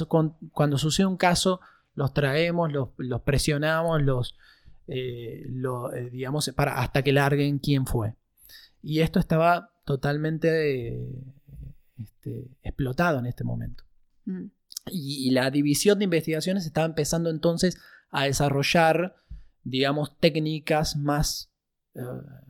[0.53, 1.61] cuando sucede un caso
[1.95, 4.37] los traemos, los, presionamos, los,
[4.87, 8.15] eh, eh, digamos, para, hasta que larguen quién fue.
[8.83, 11.09] Y esto estaba totalmente
[11.99, 13.85] este, explotado en este momento.
[14.25, 14.47] Mm.
[14.89, 17.79] Y, la división de investigaciones estaba empezando entonces
[18.11, 19.17] a desarrollar,
[19.65, 21.53] digamos, técnicas más
[21.95, 22.01] eh,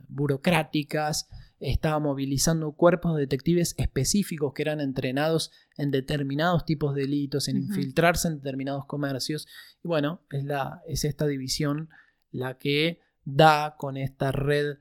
[0.07, 1.29] burocráticas,
[1.59, 7.57] estaba movilizando cuerpos de detectives específicos que eran entrenados en determinados tipos de delitos, en
[7.57, 9.47] infiltrarse en determinados comercios.
[9.83, 11.89] Y bueno, es, la, es esta división
[12.31, 14.77] la que da con esta red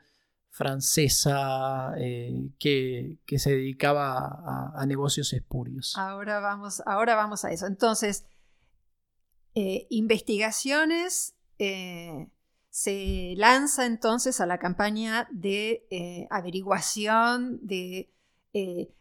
[0.56, 5.92] francesa eh, que, se dedicaba a, negocios espurios.
[5.98, 7.66] Ahora vamos, ahora vamos a eso.
[7.66, 8.24] Entonces,
[9.54, 12.30] eh, investigaciones eh,
[12.70, 18.10] se lanza entonces a la campaña de averiguación de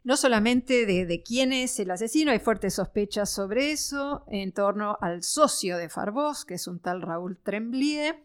[0.03, 5.23] no solamente de, quién es el asesino, hay fuertes sospechas sobre eso en torno al
[5.23, 8.24] socio de Farbós, que es un tal Raúl Tremblier,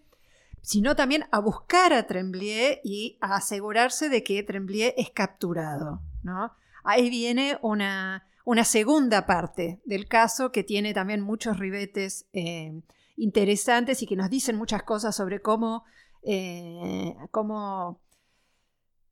[0.62, 6.00] sino también a buscar a Tremblier y a asegurarse de que Tremblier es capturado.
[6.22, 6.52] ¿no?
[6.84, 12.26] Ahí viene una, una segunda parte del caso que tiene también muchos ribetes.
[12.32, 12.82] Eh,
[13.20, 15.84] interesantes y que nos dicen muchas cosas sobre cómo,
[16.22, 18.00] eh, cómo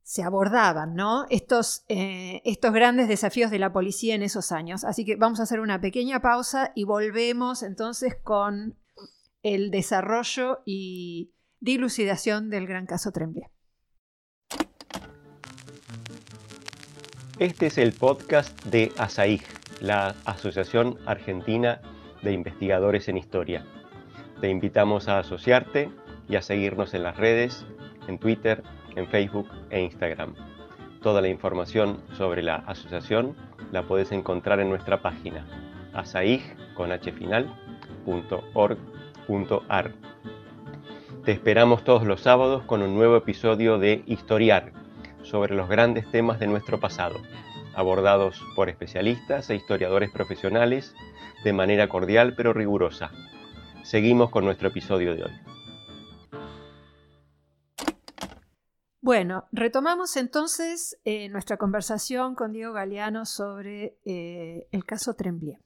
[0.01, 1.25] se abordaban ¿no?
[1.29, 4.83] estos, eh, estos grandes desafíos de la policía en esos años.
[4.83, 8.75] Así que vamos a hacer una pequeña pausa y volvemos entonces con
[9.43, 13.47] el desarrollo y dilucidación del gran caso Tremblay.
[17.37, 19.43] Este es el podcast de ASAIG,
[19.81, 21.81] la Asociación Argentina
[22.21, 23.65] de Investigadores en Historia.
[24.41, 25.89] Te invitamos a asociarte
[26.27, 27.65] y a seguirnos en las redes,
[28.07, 28.63] en Twitter,
[28.95, 30.35] en Facebook e Instagram.
[31.01, 33.35] Toda la información sobre la asociación
[33.71, 35.45] la puedes encontrar en nuestra página
[35.93, 36.69] asaig.org.ar.
[41.25, 44.71] Te esperamos todos los sábados con un nuevo episodio de Historiar
[45.23, 47.19] sobre los grandes temas de nuestro pasado,
[47.75, 50.95] abordados por especialistas e historiadores profesionales
[51.43, 53.11] de manera cordial pero rigurosa
[53.83, 55.31] Seguimos con nuestro episodio de hoy.
[59.01, 65.57] Bueno, retomamos entonces eh, nuestra conversación con Diego Galeano sobre eh, el caso Tremblay.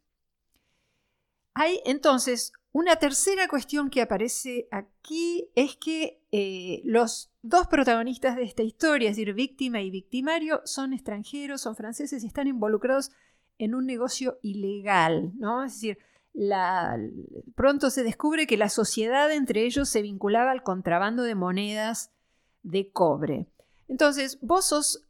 [1.53, 8.43] Hay entonces una tercera cuestión que aparece aquí, es que eh, los dos protagonistas de
[8.43, 13.11] esta historia, es decir, víctima y victimario, son extranjeros, son franceses y están involucrados
[13.59, 15.63] en un negocio ilegal, ¿no?
[15.63, 15.99] Es decir,
[17.53, 22.11] pronto se descubre que la sociedad entre ellos se vinculaba al contrabando de monedas
[22.63, 23.47] de cobre.
[23.87, 25.05] Entonces, vos sos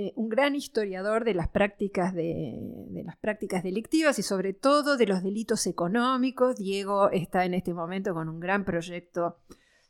[0.00, 5.08] eh, un gran historiador de las, prácticas de, las prácticas delictivas y sobre todo de
[5.08, 6.54] los delitos económicos.
[6.54, 9.40] Diego está en este momento con un gran proyecto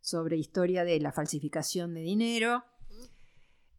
[0.00, 2.64] sobre historia de la falsificación de dinero.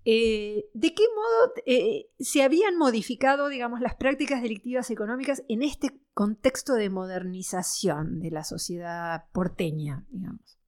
[0.06, 6.00] Eh, ¿De qué modo eh, se habían modificado, digamos, las prácticas delictivas económicas en este
[6.14, 10.60] contexto de modernización de la sociedad porteña, digamos?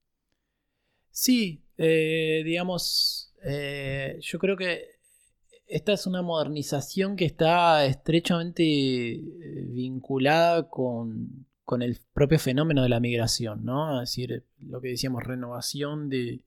[1.11, 3.35] Sí, digamos,
[4.21, 5.00] yo creo que
[5.71, 8.53] esta es una modernización que está estrechamente
[9.69, 11.47] vinculada con,
[11.79, 14.01] el propio fenómeno de la migración, ¿no?
[14.01, 16.43] Es decir, lo que decíamos, renovación de,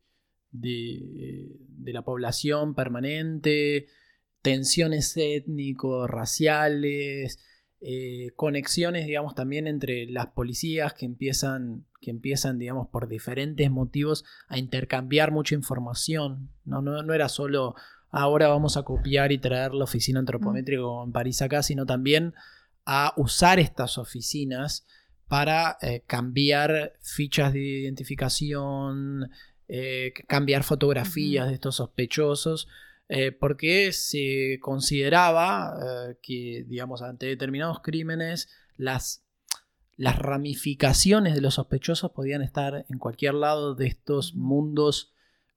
[0.50, 1.48] de,
[1.86, 3.86] la población permanente,
[4.42, 7.38] tensiones étnico-raciales,
[7.80, 14.26] eh, conexiones, digamos, también entre las policías que empiezan, que empiezan, digamos, por diferentes motivos
[14.48, 16.50] a intercambiar mucha información.
[16.66, 17.74] No, no, no era solo
[18.14, 22.32] ahora vamos a copiar y traer la oficina antropométrica en París acá, sino también
[22.86, 24.86] a usar estas oficinas
[25.26, 29.30] para eh, cambiar fichas de identificación,
[29.66, 32.68] eh, cambiar fotografías de estos sospechosos.
[33.08, 35.74] Eh, porque se consideraba
[36.22, 39.24] que, digamos, ante determinados crímenes, las,
[39.96, 45.13] las ramificaciones de los sospechosos podían estar en cualquier lado de estos mundos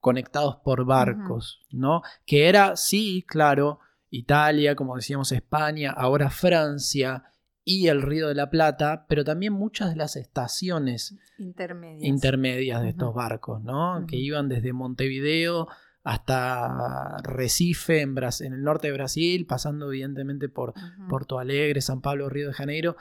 [0.08, 2.02] conectados por barcos, ¿no?
[2.26, 7.26] Que era, sí, claro, Italia, como decíamos, España, ahora Francia
[7.66, 13.14] y el Río de la Plata, pero también muchas de las estaciones intermedias, de estos
[13.14, 14.06] barcos, ¿no?
[14.08, 15.68] Que iban desde Montevideo
[16.06, 20.74] hasta Recife en, en, el norte de Brasil, pasando evidentemente por
[21.10, 22.96] Porto Alegre, San Pablo, Río de Janeiro,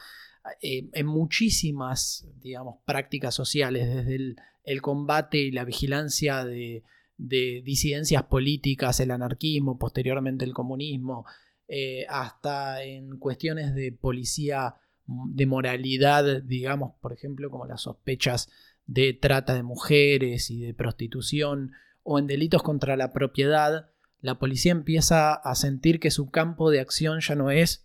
[0.60, 6.82] eh, en muchísimas, digamos, prácticas sociales, desde el, combate y la vigilancia de,
[7.16, 11.26] disidencias políticas, el anarquismo, posteriormente el comunismo,
[11.68, 14.76] eh, hasta en cuestiones de policía,
[15.06, 18.48] de moralidad, digamos, por ejemplo, como las sospechas
[18.86, 24.72] de trata de mujeres y de prostitución, o en delitos contra la propiedad, la policía
[24.72, 27.84] empieza a sentir que su campo de acción ya no es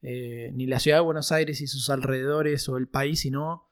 [0.00, 3.71] eh, ni la ciudad de Buenos Aires y sus alrededores o el país, sino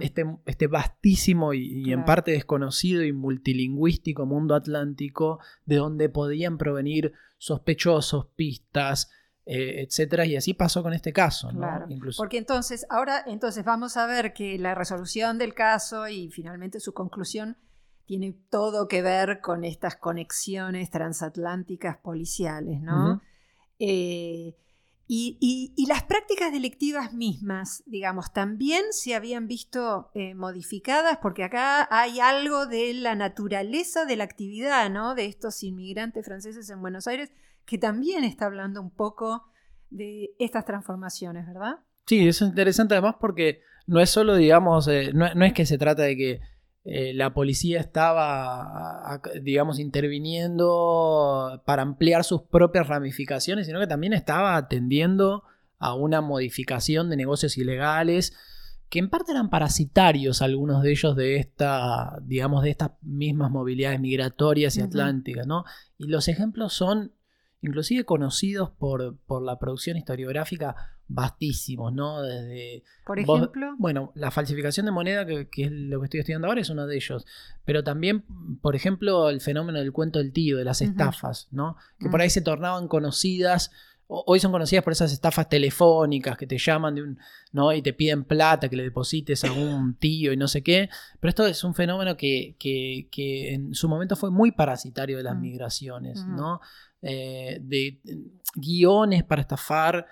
[0.00, 7.12] este, este, vastísimo y, en parte desconocido y multilingüístico mundo atlántico de donde podían provenir
[7.36, 9.10] sospechosos, pistas,
[9.44, 11.66] eh, etcétera, y así pasó con este caso, ¿no?
[11.88, 12.20] Incluso.
[12.20, 16.92] Porque entonces, ahora entonces vamos a ver que la resolución del caso y finalmente su
[16.92, 17.56] conclusión
[18.04, 23.20] tiene todo que ver con estas conexiones transatlánticas policiales, ¿no?
[23.78, 24.56] Eh,
[25.10, 32.20] y, las prácticas delictivas mismas, digamos, también se habían visto eh, modificadas porque acá hay
[32.20, 35.14] algo de la naturaleza de la actividad, ¿no?
[35.14, 37.32] De estos inmigrantes franceses en Buenos Aires,
[37.64, 39.44] que también está hablando un poco
[39.88, 41.76] de estas transformaciones, ¿verdad?
[42.06, 46.02] Sí, es interesante además porque no es solo, digamos, eh, no es que se trata
[46.02, 46.40] de que
[46.84, 54.56] eh, la policía estaba, digamos, interviniendo para ampliar sus propias ramificaciones, sino que también estaba
[54.56, 55.44] atendiendo
[55.78, 58.32] a una modificación de negocios ilegales
[58.88, 64.00] que en parte eran parasitarios algunos de ellos de esta, digamos, de estas mismas movilidades
[64.00, 65.64] migratorias y atlánticas, ¿no?
[65.98, 67.12] Y los ejemplos son
[67.60, 72.22] inclusive conocidos por, por la producción historiográfica vastísimos, ¿no?
[72.22, 76.60] Desde, por ejemplo, bueno, la falsificación de moneda, que, es lo que estoy estudiando ahora,
[76.60, 77.26] es uno de ellos.
[77.64, 78.24] Pero también,
[78.60, 81.76] por ejemplo, el fenómeno del cuento del tío, de las estafas, ¿no?
[81.98, 83.70] Que por ahí se tornaban conocidas.
[84.06, 87.18] Hoy son conocidas por esas estafas telefónicas que te llaman de un,
[87.52, 87.74] ¿no?
[87.74, 90.88] y te piden plata que le deposites a un tío y no sé qué.
[91.20, 95.36] Pero esto es un fenómeno que, que, en su momento fue muy parasitario de las
[95.36, 96.60] migraciones, ¿no?
[97.02, 98.00] Eh, de
[98.56, 100.06] guiones para estafar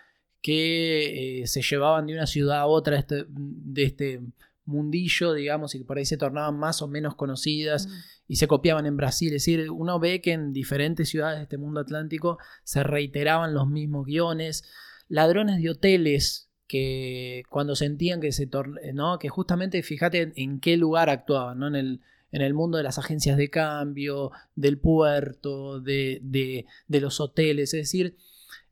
[0.46, 4.20] que eh, se llevaban de una ciudad a otra este, de este
[4.64, 7.88] mundillo, digamos, y que por ahí se tornaban más o menos conocidas
[8.28, 9.34] y se copiaban en Brasil.
[9.34, 13.66] Es decir, uno ve que en diferentes ciudades de este mundo atlántico se reiteraban los
[13.66, 14.62] mismos guiones.
[15.08, 18.48] Ladrones de hoteles que cuando sentían que se
[18.94, 19.18] ¿no?
[19.18, 21.66] que justamente fíjate en qué lugar actuaban, ¿no?
[21.66, 27.18] En el, en el mundo de las agencias de cambio, del puerto, de, de, los
[27.18, 28.14] hoteles, es decir,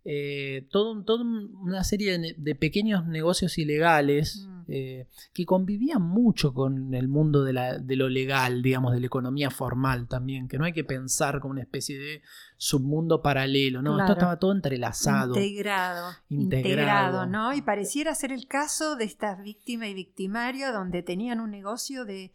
[0.07, 4.63] eh, toda una serie de, pequeños negocios ilegales mm.
[4.69, 9.07] eh, que convivían mucho con el mundo de, la, de, lo legal, digamos, de la
[9.07, 12.23] economía formal también, que no hay que pensar como una especie de
[12.59, 13.99] submundo paralelo, ¿no?
[13.99, 15.35] Esto estaba todo entrelazado.
[15.35, 17.27] Integrado, integrado.
[17.27, 17.55] ¿no?
[17.55, 22.33] Y pareciera ser el caso de estas víctimas y victimarios donde tenían un negocio de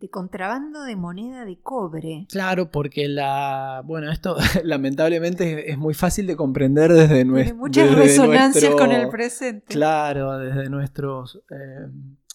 [0.00, 2.26] de contrabando de moneda de cobre.
[2.28, 3.82] Claro, porque la.
[3.84, 7.56] Bueno, esto lamentablemente es muy fácil de comprender desde nuestro.
[7.56, 9.66] Muchas resonancias con el presente.
[9.68, 11.88] Claro, desde nuestro eh,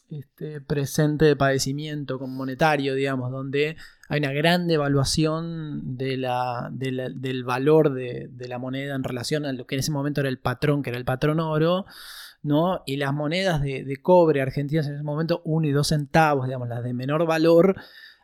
[0.09, 3.77] este presente de padecimiento con monetario, digamos, donde
[4.09, 9.53] hay una gran devaluación de la, del valor de, de la moneda en relación a
[9.53, 11.85] lo que en ese momento era el patrón, que era el patrón oro.
[12.43, 12.81] ¿No?
[12.85, 16.83] Y las monedas de, cobre argentinas en ese momento, 1 y 2 centavos, digamos, las
[16.83, 17.75] de menor valor,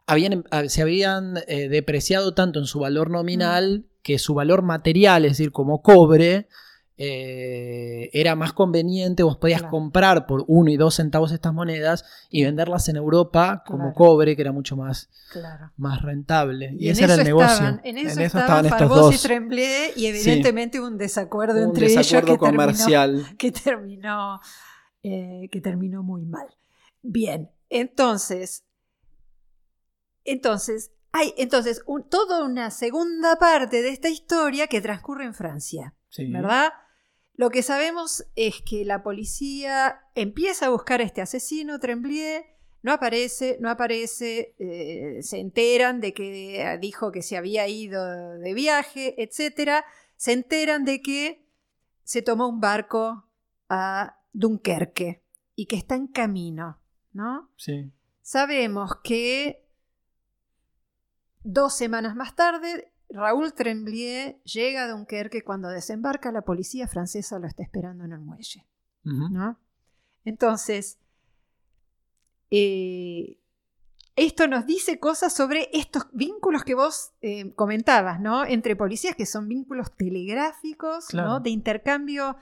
[0.06, 3.84] habían, ah, se habían eh, depreciado tanto en su valor nominal mm.
[4.04, 6.48] que su valor material, es decir, como cobre,
[7.00, 9.72] eh, era más conveniente, vos podías Claro.
[9.72, 13.94] comprar por uno y dos centavos estas monedas y venderlas en Europa como Claro.
[13.94, 15.72] cobre, que era mucho más, Claro.
[15.78, 16.74] más rentable.
[16.80, 17.52] Y, en ese era el eso negocio.
[17.54, 19.22] estaban- en eso estaban estaban estos Farbós y dos.
[19.22, 23.26] Tremblay y evidentemente hubo un desacuerdo Un entre desacuerdo ellos que terminó, comercial.
[23.38, 24.40] que terminó,
[25.04, 26.48] eh, que terminó muy mal.
[27.04, 28.64] Bien, entonces,
[30.26, 35.94] entonces, hay entonces un- toda una segunda parte de esta historia que transcurre en Francia.
[36.10, 36.32] Sí.
[36.32, 36.70] ¿verdad?
[37.38, 42.44] Lo que sabemos es que la policía empieza a buscar a este asesino, Tremblay,
[42.82, 48.38] no aparece, no aparece, eh, se enteran de que eh, dijo que se había ido
[48.40, 49.84] de viaje, etc.
[50.16, 51.46] Se enteran de que
[52.04, 53.30] se tomó un barco
[53.70, 55.24] a Dunkerque
[55.56, 56.82] y que está en camino,
[57.14, 57.52] ¿no?
[57.56, 57.92] Sí.
[58.24, 59.64] Sabemos que
[61.44, 67.48] dos semanas más tarde, Raúl Tremblay llega a Dunkerque cuando desembarca la policía francesa lo
[67.48, 68.66] está esperando en el muelle.
[69.04, 69.58] ¿no?
[70.26, 71.00] Entonces,
[72.52, 73.38] eh,
[74.16, 78.44] esto nos dice cosas sobre estos vínculos que vos eh, comentabas, ¿no?
[78.46, 81.30] Entre policías que son vínculos telegráficos, Claro.
[81.30, 81.40] ¿no?
[81.40, 82.36] De intercambio,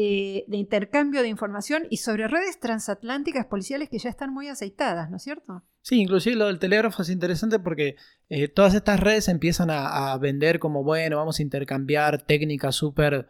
[0.00, 5.10] eh, de intercambio de información y sobre redes transatlánticas policiales que ya están muy aceitadas,
[5.10, 5.64] ¿no es cierto?
[5.82, 7.96] Sí, inclusive lo del telégrafo es interesante porque
[8.28, 13.28] eh, todas estas redes empiezan a, vender como, bueno, vamos a intercambiar técnicas súper,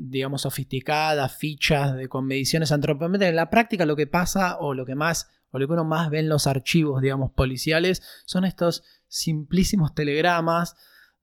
[0.00, 3.30] digamos, sofisticadas, fichas de, con mediciones antropométricas.
[3.30, 6.10] En la práctica lo que pasa, o lo que más, o lo que uno más
[6.10, 10.74] ve en los archivos, digamos, policiales, son estos simplísimos telegramas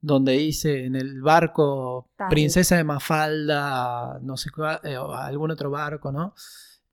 [0.01, 2.29] donde dice en el barco Tal.
[2.29, 6.33] Princesa de Mafalda, no sé cuál, eh, o algún otro barco, ¿no?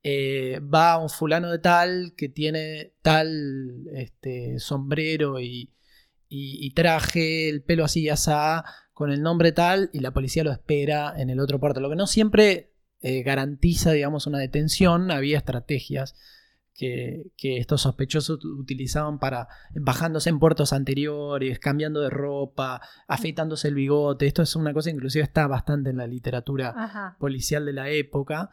[0.07, 5.71] eh, va un fulano de tal que tiene tal este, sombrero y,
[6.29, 10.43] y- y traje, el pelo así y asá, con el nombre tal, y la policía
[10.43, 11.79] lo espera en el otro puerto.
[11.79, 16.15] Lo que no siempre eh, garantiza, digamos, una detención, había estrategias
[16.77, 23.75] que, que estos sospechosos utilizaban para bajándose en puertos anteriores, cambiando de ropa, afeitándose el
[23.75, 24.27] bigote.
[24.27, 27.15] Esto es una cosa que inclusive está bastante en la literatura Ajá.
[27.19, 28.49] policial de la época,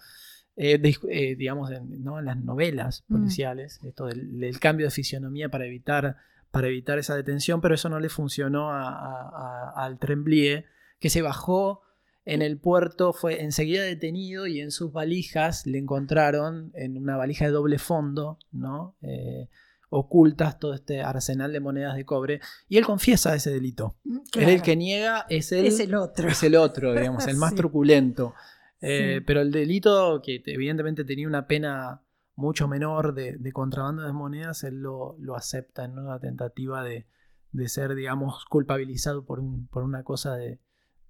[0.54, 2.18] eh, de- eh, digamos, en, ¿no?
[2.20, 3.14] en las novelas Mm.
[3.16, 6.16] policiales, esto del, del cambio de fisionomía para evitar,
[6.50, 10.66] para evitar esa detención, pero eso no le funcionó a- a- a- al Tremblier,
[11.00, 11.80] que se bajó
[12.24, 17.44] en el puerto, fue enseguida detenido y en sus valijas le encontraron, en una valija
[17.46, 18.96] de doble fondo, ¿no?
[19.02, 19.48] Eh,
[19.90, 23.96] ocultas todo este arsenal de monedas de cobre, y él confiesa ese delito.
[24.04, 24.48] Mm, claro.
[24.50, 26.28] el que niega es el, es el otro.
[26.28, 27.56] es el otro, digamos, el más Sí.
[27.56, 28.34] truculento.
[28.80, 29.24] Eh, Sí.
[29.26, 32.02] Pero el delito, que evidentemente tenía una pena
[32.36, 37.06] mucho menor de, de contrabando de monedas, él lo, lo acepta en una tentativa de,
[37.52, 40.58] de ser, digamos, culpabilizado por, un, por una cosa de,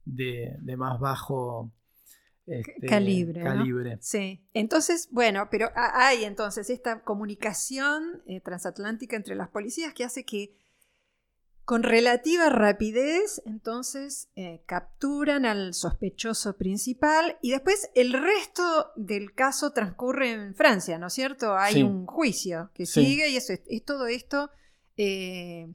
[0.05, 1.73] de, de más bajo
[2.47, 3.99] este, Calibre, ¿no?
[4.01, 10.05] Sí, entonces, bueno, pero ha- hay entonces esta comunicación eh, transatlántica entre las policías que
[10.05, 10.57] hace que
[11.65, 19.73] con relativa rapidez, entonces, eh, capturan al sospechoso principal y después el resto del caso
[19.73, 21.57] transcurre en Francia, ¿no es cierto?
[21.57, 21.83] Hay Sí.
[21.85, 23.05] un juicio que Sí.
[23.05, 24.51] sigue y eso es, es todo esto
[24.97, 25.73] eh,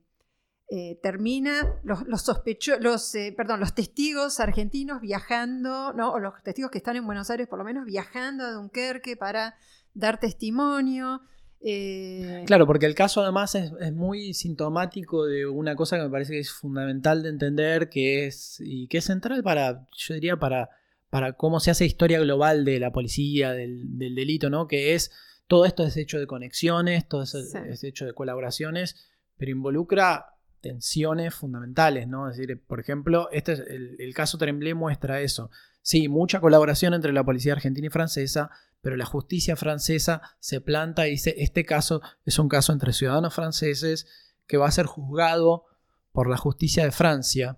[0.70, 6.12] eh, termina los, los sospecho- los, eh, perdón, los testigos argentinos viajando, ¿no?
[6.12, 9.56] o los testigos que están en Buenos Aires por lo menos viajando a Dunkerque para
[9.94, 11.22] dar testimonio.
[11.62, 16.10] eh, Claro, porque el caso además es, es muy sintomático de una cosa que me
[16.10, 20.38] parece que es fundamental de entender, que es, y que es central para, yo diría,
[20.38, 20.70] para,
[21.10, 24.68] para cómo se hace historia global de la policía, del, del delito, ¿no?
[24.68, 25.12] Que es,
[25.48, 27.58] todo esto es hecho de conexiones, todo eso Sí.
[27.70, 28.96] es hecho de colaboraciones,
[29.38, 30.26] pero involucra
[30.68, 32.30] tensiones fundamentales, ¿no?
[32.30, 35.50] Es decir, por ejemplo, este es el, el caso Tremblay muestra eso.
[35.82, 38.52] Sí, mucha colaboración entre la policía argentina y francesa,
[38.82, 43.34] pero la justicia francesa se planta y dice, este caso es un caso entre ciudadanos
[43.34, 44.08] franceses
[44.48, 45.66] que va a ser juzgado
[46.12, 47.58] por la justicia de Francia.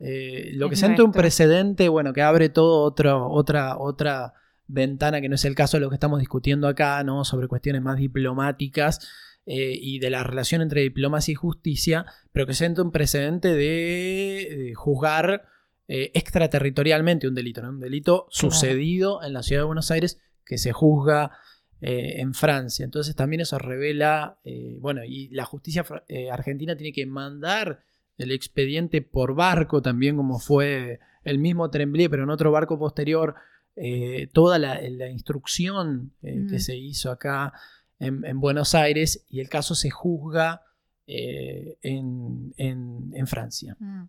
[0.00, 4.34] Eh, lo Es que siente un precedente, bueno, que abre todo otro, otra, otra
[4.66, 7.24] ventana que no es el caso de lo que estamos discutiendo acá, ¿no?
[7.24, 9.06] Sobre cuestiones más diplomáticas
[9.48, 13.56] eh, y de la relación entre diplomacia y justicia, pero que siente un precedente de,
[14.56, 15.46] de juzgar
[15.88, 17.70] eh, extraterritorialmente un delito, ¿no?
[17.70, 21.32] Un delito sucedido en la ciudad de Buenos Aires que se juzga
[21.80, 22.84] eh, en Francia.
[22.84, 24.38] Entonces también eso revela,
[24.80, 25.84] bueno, y la justicia
[26.30, 27.80] argentina tiene que mandar
[28.18, 33.34] el expediente por barco también, como fue el mismo Tremblay, pero en otro barco posterior,
[33.76, 36.60] eh, toda la, la instrucción eh, que Mm.
[36.60, 37.52] se hizo acá
[37.98, 40.62] en, en Buenos Aires y el caso se juzga
[41.06, 43.76] eh, en, en- en Francia.
[43.80, 44.04] Mm.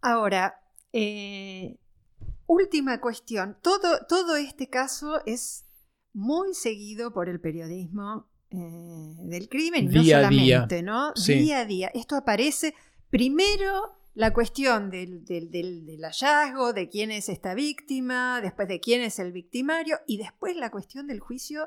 [0.00, 0.60] Ahora,
[0.92, 1.76] eh,
[2.46, 3.56] última cuestión.
[3.62, 5.64] Todo, todo este caso es
[6.12, 10.82] muy seguido por el periodismo eh, del crimen, y no Día a solamente, día.
[10.82, 11.12] ¿no?
[11.16, 11.34] Sí.
[11.34, 11.90] Día a día.
[11.94, 12.74] Esto aparece
[13.10, 18.80] primero la cuestión del, del- del- del hallazgo, de quién es esta víctima, después de
[18.80, 21.66] quién es el victimario, y después la cuestión del juicio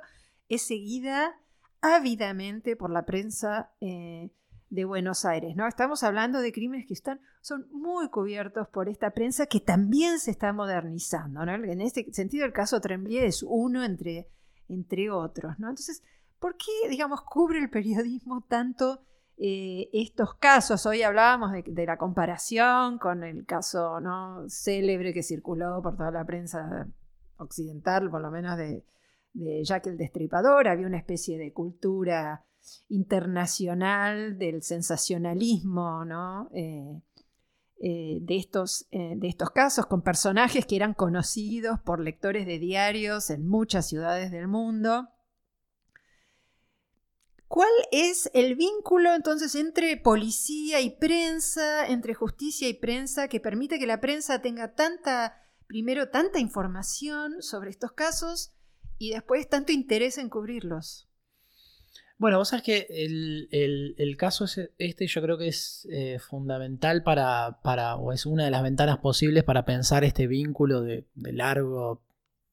[0.51, 1.39] es seguida
[1.81, 4.31] ávidamente por la prensa eh,
[4.69, 5.55] de Buenos Aires.
[5.55, 5.65] ¿no?
[5.65, 10.29] Estamos hablando de crímenes que están, son muy cubiertos por esta prensa que también se
[10.29, 11.45] está modernizando.
[11.45, 11.53] ¿no?
[11.53, 14.27] En este sentido, el caso Tremblay es uno entre,
[14.67, 15.57] entre otros.
[15.57, 15.69] ¿no?
[15.69, 16.03] Entonces,
[16.37, 19.05] ¿por qué, digamos, cubre el periodismo tanto
[19.37, 20.85] eh, estos casos?
[20.85, 24.43] Hoy hablábamos de, de la comparación con el caso ¿no?
[24.49, 26.89] célebre que circuló por toda la prensa
[27.37, 28.83] occidental, por lo menos de,
[29.33, 30.67] de Jack el Destripador.
[30.67, 32.45] Había una especie de cultura
[32.89, 36.49] internacional del sensacionalismo, ¿no?
[36.53, 37.01] Eh,
[37.83, 42.59] eh, de, estos, eh, de estos casos, con personajes que eran conocidos por lectores de
[42.59, 45.09] diarios en muchas ciudades del mundo.
[47.47, 53.79] ¿Cuál es el vínculo entonces entre policía y prensa, entre justicia y prensa, que permite
[53.79, 58.53] que la prensa tenga tanta, primero, tanta información sobre estos casos
[59.01, 61.07] y después tanto interés en cubrirlos?
[62.19, 66.19] Bueno, vos sabés que el, el- el caso es- este yo creo que es eh,
[66.19, 71.07] fundamental para, para, o es una de las ventanas posibles para pensar este vínculo de,
[71.15, 72.03] de largo,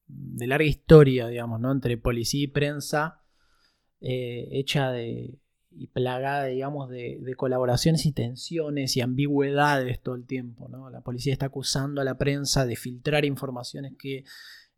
[0.07, 1.71] de larga historia, digamos, ¿no?
[1.71, 3.21] Entre policía y prensa,
[4.01, 5.39] eh, hecha de,
[5.71, 10.89] y plagada, digamos, de, de colaboraciones y tensiones y ambigüedades todo el tiempo, ¿no?
[10.89, 14.25] La policía está acusando a la prensa de filtrar informaciones que,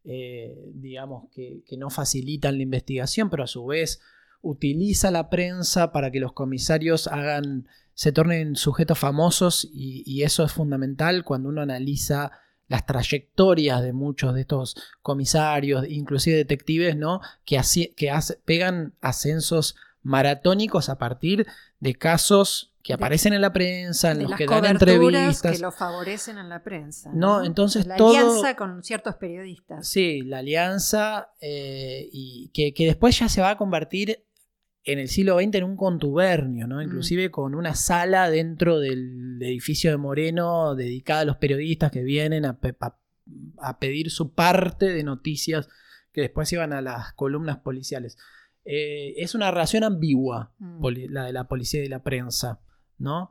[0.05, 4.01] eh, digamos, que, que no facilitan la investigación, pero a su vez
[4.43, 10.53] utiliza la prensa para que los comisarios hagan, se tornen sujetos famosos y, eso es
[10.53, 12.33] fundamental cuando uno analiza
[12.69, 17.21] las trayectorias de muchos de estos comisarios, inclusive detectives, ¿no?
[17.45, 17.61] Que,
[17.97, 18.13] que
[18.45, 21.47] pegan ascensos maratónicos a partir
[21.81, 25.53] de casos que aparecen en la prensa, en de los las que dan entrevistas.
[25.53, 27.11] que lo favorecen en la prensa.
[27.13, 29.87] No, entonces la todo- alianza con ciertos periodistas.
[29.87, 34.25] Sí, la alianza eh, y que, que después ya se va a convertir
[34.85, 36.81] en el siglo XX en un contubernio, ¿no?
[36.81, 42.47] Inclusive con una sala dentro del edificio de Moreno dedicada a los periodistas que vienen
[42.47, 42.99] a, pe- a-
[43.59, 45.69] a pedir su parte de noticias
[46.13, 48.17] que después iban a las columnas policiales.
[48.65, 50.83] Eh, es una relación ambigua, Mm.
[51.11, 52.61] la de la policía y la prensa,
[53.01, 53.31] ¿no?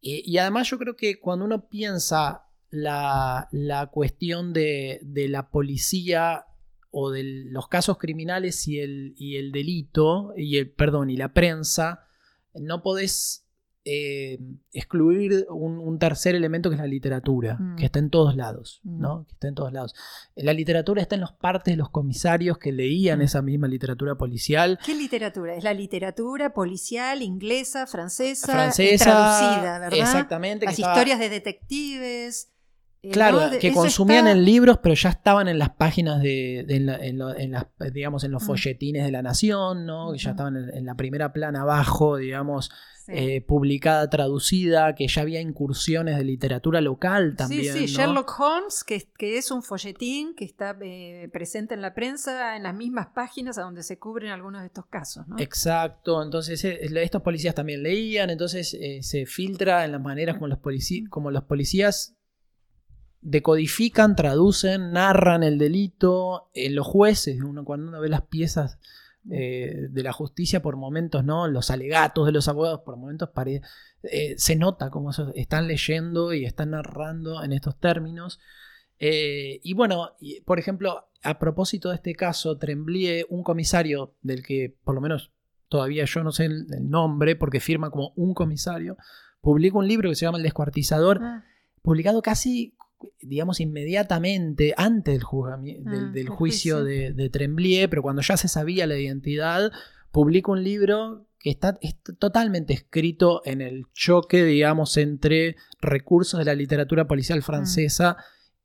[0.00, 5.48] Y, y además yo creo que cuando uno piensa la, la cuestión de, de la
[5.50, 6.44] policía
[6.90, 11.32] o de los casos criminales y el, y el delito, y el, perdón, y la
[11.32, 12.06] prensa,
[12.54, 13.45] no podés
[13.88, 14.38] eh,
[14.72, 17.76] excluir un, un tercer elemento que es la literatura, Mm.
[17.76, 19.00] que está en todos lados, Mm.
[19.00, 19.24] ¿no?
[19.28, 19.94] Que está en todos lados.
[20.34, 23.22] La literatura está en los partes de los comisarios que leían Mm.
[23.22, 24.78] esa misma literatura policial.
[24.84, 25.54] ¿Qué literatura?
[25.54, 29.98] Es la literatura policial, inglesa, francesa, francesa, traducida, ¿verdad?
[30.00, 32.52] exactamente, Las estaba- historias de detectives.
[33.12, 36.86] Claro, que consumían está- en libros, pero ya estaban en las páginas de, de- en,
[36.86, 38.46] la- en lo- en las, digamos, en los Mm.
[38.46, 40.12] folletines de la Nación, ¿no?
[40.12, 42.70] Que ya estaban en, en la primera plana abajo, digamos,
[43.06, 43.12] Sí.
[43.14, 47.72] eh, publicada, traducida, que ya había incursiones de literatura local también.
[47.72, 48.00] sí, sí, ¿no?
[48.00, 52.64] Sherlock Holmes, que, que es un folletín que está eh, presente en la prensa, en
[52.64, 55.24] las mismas páginas a donde se cubren algunos de estos casos.
[55.28, 55.38] ¿no?
[55.38, 60.48] Exacto, entonces eh, estos policías también leían, entonces eh, se filtra en las maneras como
[60.48, 60.58] los,
[61.08, 62.15] como los policías
[63.30, 68.78] decodifican, traducen, narran el delito, eh, los jueces, uno, cuando uno ve las piezas
[69.28, 71.48] eh, de la justicia por momentos, ¿no?
[71.48, 73.60] Los alegatos de los abogados por momentos pare-
[74.04, 78.38] eh, se nota cómo eso- están leyendo y están narrando en estos términos.
[79.00, 80.12] Eh, y bueno,
[80.44, 85.32] por ejemplo, a propósito de este caso, Tremblay, un comisario del que por lo menos
[85.68, 88.96] todavía yo no sé el, el nombre porque firma como un comisario,
[89.40, 91.44] publica un libro que se llama El descuartizador, Ah,
[91.82, 92.75] publicado casi,
[93.28, 95.24] digamos, inmediatamente antes del,
[95.86, 96.84] Ah, del, del juicio juicio.
[96.84, 99.70] de, de Tremblay, pero cuando ya se sabía la identidad,
[100.12, 106.44] publica un libro que está, está totalmente escrito en el choque, digamos, entre recursos de
[106.44, 108.16] la literatura policial francesa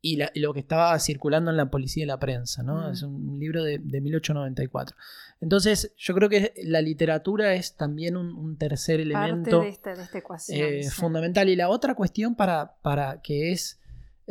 [0.03, 2.87] y, la- y lo que estaba circulando en la policía y la prensa, ¿no?
[2.89, 2.91] Mm.
[2.93, 4.95] Es un libro de, de 1894.
[5.41, 9.93] Entonces, yo creo que la literatura es también un, un tercer parte elemento de esta,
[9.95, 10.59] de esta ecuación.
[10.59, 10.89] eh, sí.
[10.89, 11.49] fundamental.
[11.49, 13.79] Y la otra cuestión para, para que es,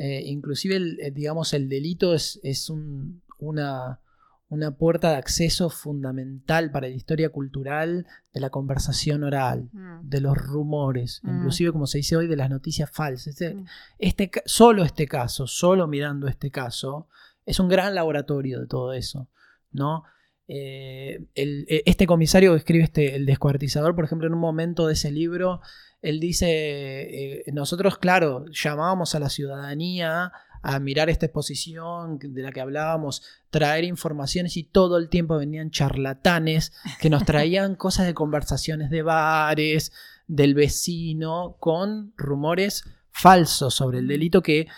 [0.02, 4.00] eh, inclusive, el, eh, digamos, el delito es, es un- una,
[4.48, 10.08] una puerta de acceso fundamental para la historia cultural de la conversación oral, Mm.
[10.08, 11.36] de los rumores, Mm.
[11.36, 13.28] inclusive como se dice hoy, de las noticias falsas.
[13.28, 13.64] Este, Mm.
[13.98, 17.06] este solo este caso, solo mirando este caso,
[17.46, 19.28] es un gran laboratorio de todo eso,
[19.70, 20.02] ¿no?
[20.48, 24.86] Eh, el- e- este comisario que escribe este, El descuartizador, por ejemplo, en un momento
[24.88, 25.60] de ese libro,
[26.02, 30.32] él dice, eh, nosotros, claro, llamábamos a la ciudadanía
[30.62, 35.70] a mirar esta exposición de la que hablábamos, traer informaciones y todo el tiempo venían
[35.70, 39.92] charlatanes que nos traían cosas de conversaciones de bares,
[40.26, 44.68] del vecino, con rumores falsos sobre el delito que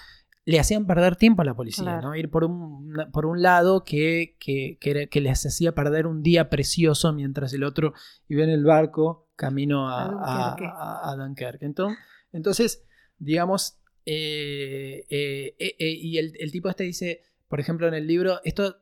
[0.45, 2.09] le hacían perder tiempo a la policía, Claro.
[2.09, 2.17] ¿no?
[2.17, 7.13] Ir por un, por un lado que, que, que, les hacía perder un día precioso
[7.13, 7.95] mientras el otro
[8.29, 10.73] iba en el barco camino a, A Dunkerque.
[10.75, 11.65] a- a Dunkerque.
[11.67, 11.99] Entonces,
[12.33, 12.85] entonces
[13.19, 18.41] digamos, eh, eh, eh, y el, el tipo este dice, por ejemplo, en el libro,
[18.45, 18.79] esto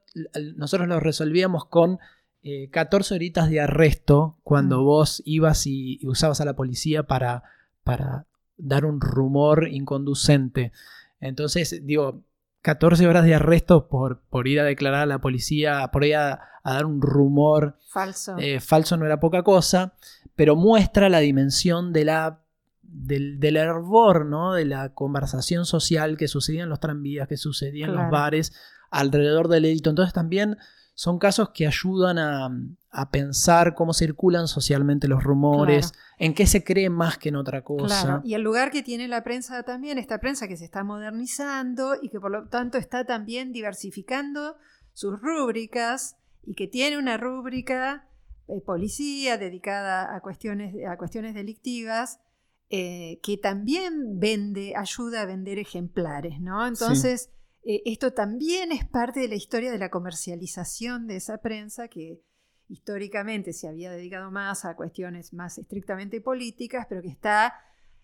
[0.56, 1.98] nosotros lo resolvíamos con
[2.42, 4.84] eh, 14 horitas de arresto cuando Mm.
[4.84, 7.42] vos ibas y, y usabas a la policía para,
[7.84, 10.72] para dar un rumor inconducente.
[11.20, 12.22] Entonces, digo,
[12.62, 16.40] 14 horas de arresto por, por ir a declarar a la policía, por ir a,
[16.62, 18.36] a dar un rumor Falso.
[18.38, 19.94] eh, falso no era poca cosa,
[20.36, 22.40] pero muestra la dimensión de la,
[22.82, 24.54] del, del hervor, ¿no?
[24.54, 28.04] de la conversación social que sucedía en los tranvías, que sucedía en Claro.
[28.08, 28.52] los bares,
[28.90, 29.88] alrededor del delito.
[29.90, 30.56] Entonces también
[31.00, 32.50] son casos que ayudan a,
[32.90, 37.64] a pensar cómo circulan socialmente los rumores, en qué se cree más que en otra
[37.64, 38.02] cosa.
[38.02, 41.94] Claro, y el lugar que tiene la prensa también, esta prensa que se está modernizando
[42.02, 44.58] y que por lo tanto está también diversificando
[44.92, 48.06] sus rúbricas y que tiene una rúbrica
[48.48, 52.20] eh, policía dedicada a cuestiones, a cuestiones delictivas
[52.68, 56.66] eh, que también vende, ayuda a vender ejemplares, ¿no?
[56.66, 57.30] Entonces,
[57.62, 62.22] eh, esto también es parte de la historia de la comercialización de esa prensa que
[62.68, 67.54] históricamente se había dedicado más a cuestiones más estrictamente políticas, pero que está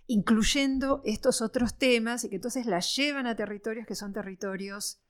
[0.09, 5.01] incluyendo estos otros temas y que entonces la llevan a territorios que son territorios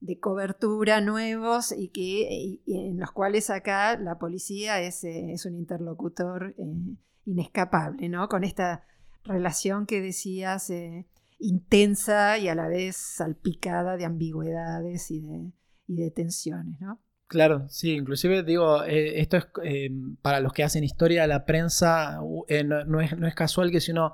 [0.00, 6.54] de cobertura nuevos y que en los cuales acá la policía es, eh, un interlocutor
[6.58, 8.28] eh, inescapable, ¿no?
[8.28, 8.84] Con esta
[9.24, 10.70] relación que decías
[11.38, 15.52] intensa y a la vez salpicada de ambigüedades y de,
[15.86, 17.00] y de tensiones, ¿no?
[17.26, 21.44] Claro, sí, inclusive digo, eh, esto es eh, para los que hacen historia de la
[21.44, 24.12] prensa, eh, no, no es, no es casual que si uno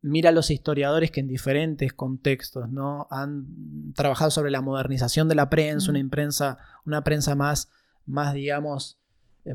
[0.00, 3.06] mira a los historiadores que en diferentes contextos ¿no?
[3.10, 7.70] han trabajado sobre la modernización de la prensa, una imprensa, una prensa más,
[8.06, 8.98] más digamos,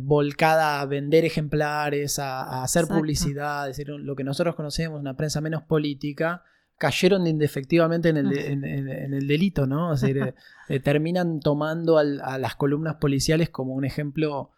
[0.02, 3.00] volcada a vender ejemplares, a, a hacer Exacto.
[3.00, 6.44] publicidad, es decir, lo que nosotros conocemos, una prensa menos política,
[6.78, 9.92] cayeron indefectivamente en el, de- en- en- en el delito, ¿no?
[9.92, 10.34] Decir, eh,
[10.70, 14.52] eh, terminan tomando al- a las columnas policiales como un ejemplo,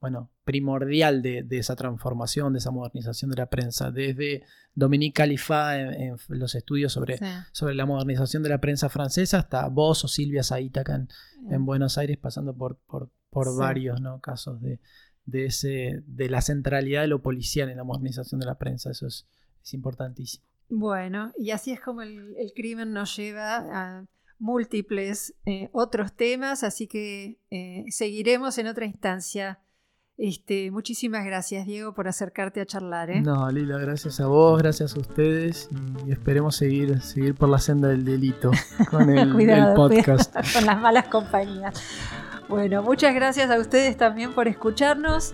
[0.00, 3.90] bueno, primordial de, de esa transformación, de esa modernización de la prensa.
[3.90, 4.42] Desde
[4.74, 7.18] Dominique Califá en, en los estudios sobre,
[7.52, 11.08] sobre la modernización de la prensa francesa hasta vos o Silvia Zaita acá en,
[11.50, 13.58] en Buenos Aires, pasando por, por, por Sí.
[13.58, 14.20] varios ¿no?
[14.20, 14.78] casos de,
[15.24, 18.90] de, ese, de la centralidad de lo policial en la modernización de la prensa.
[18.90, 19.26] Eso es,
[19.62, 20.44] es importantísimo.
[20.68, 24.06] Bueno, y así es como el, el crimen nos lleva a
[24.38, 29.60] múltiples eh, otros temas, así que eh, seguiremos en otra instancia.
[30.16, 33.10] Este, muchísimas gracias, Diego, por acercarte a charlar.
[33.10, 33.20] ¿eh?
[33.20, 35.68] No, Lila, gracias a vos, gracias a ustedes
[36.06, 38.52] y esperemos seguir, seguir por la senda del delito
[38.90, 40.32] con el, Cuidado, el podcast.
[40.32, 41.82] cuidado con las malas compañías.
[42.48, 45.32] Bueno, muchas gracias a ustedes también por escucharnos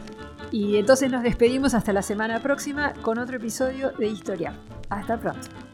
[0.51, 4.53] y entonces nos despedimos hasta la semana próxima con otro episodio de Historia.
[4.89, 5.70] Hasta pronto.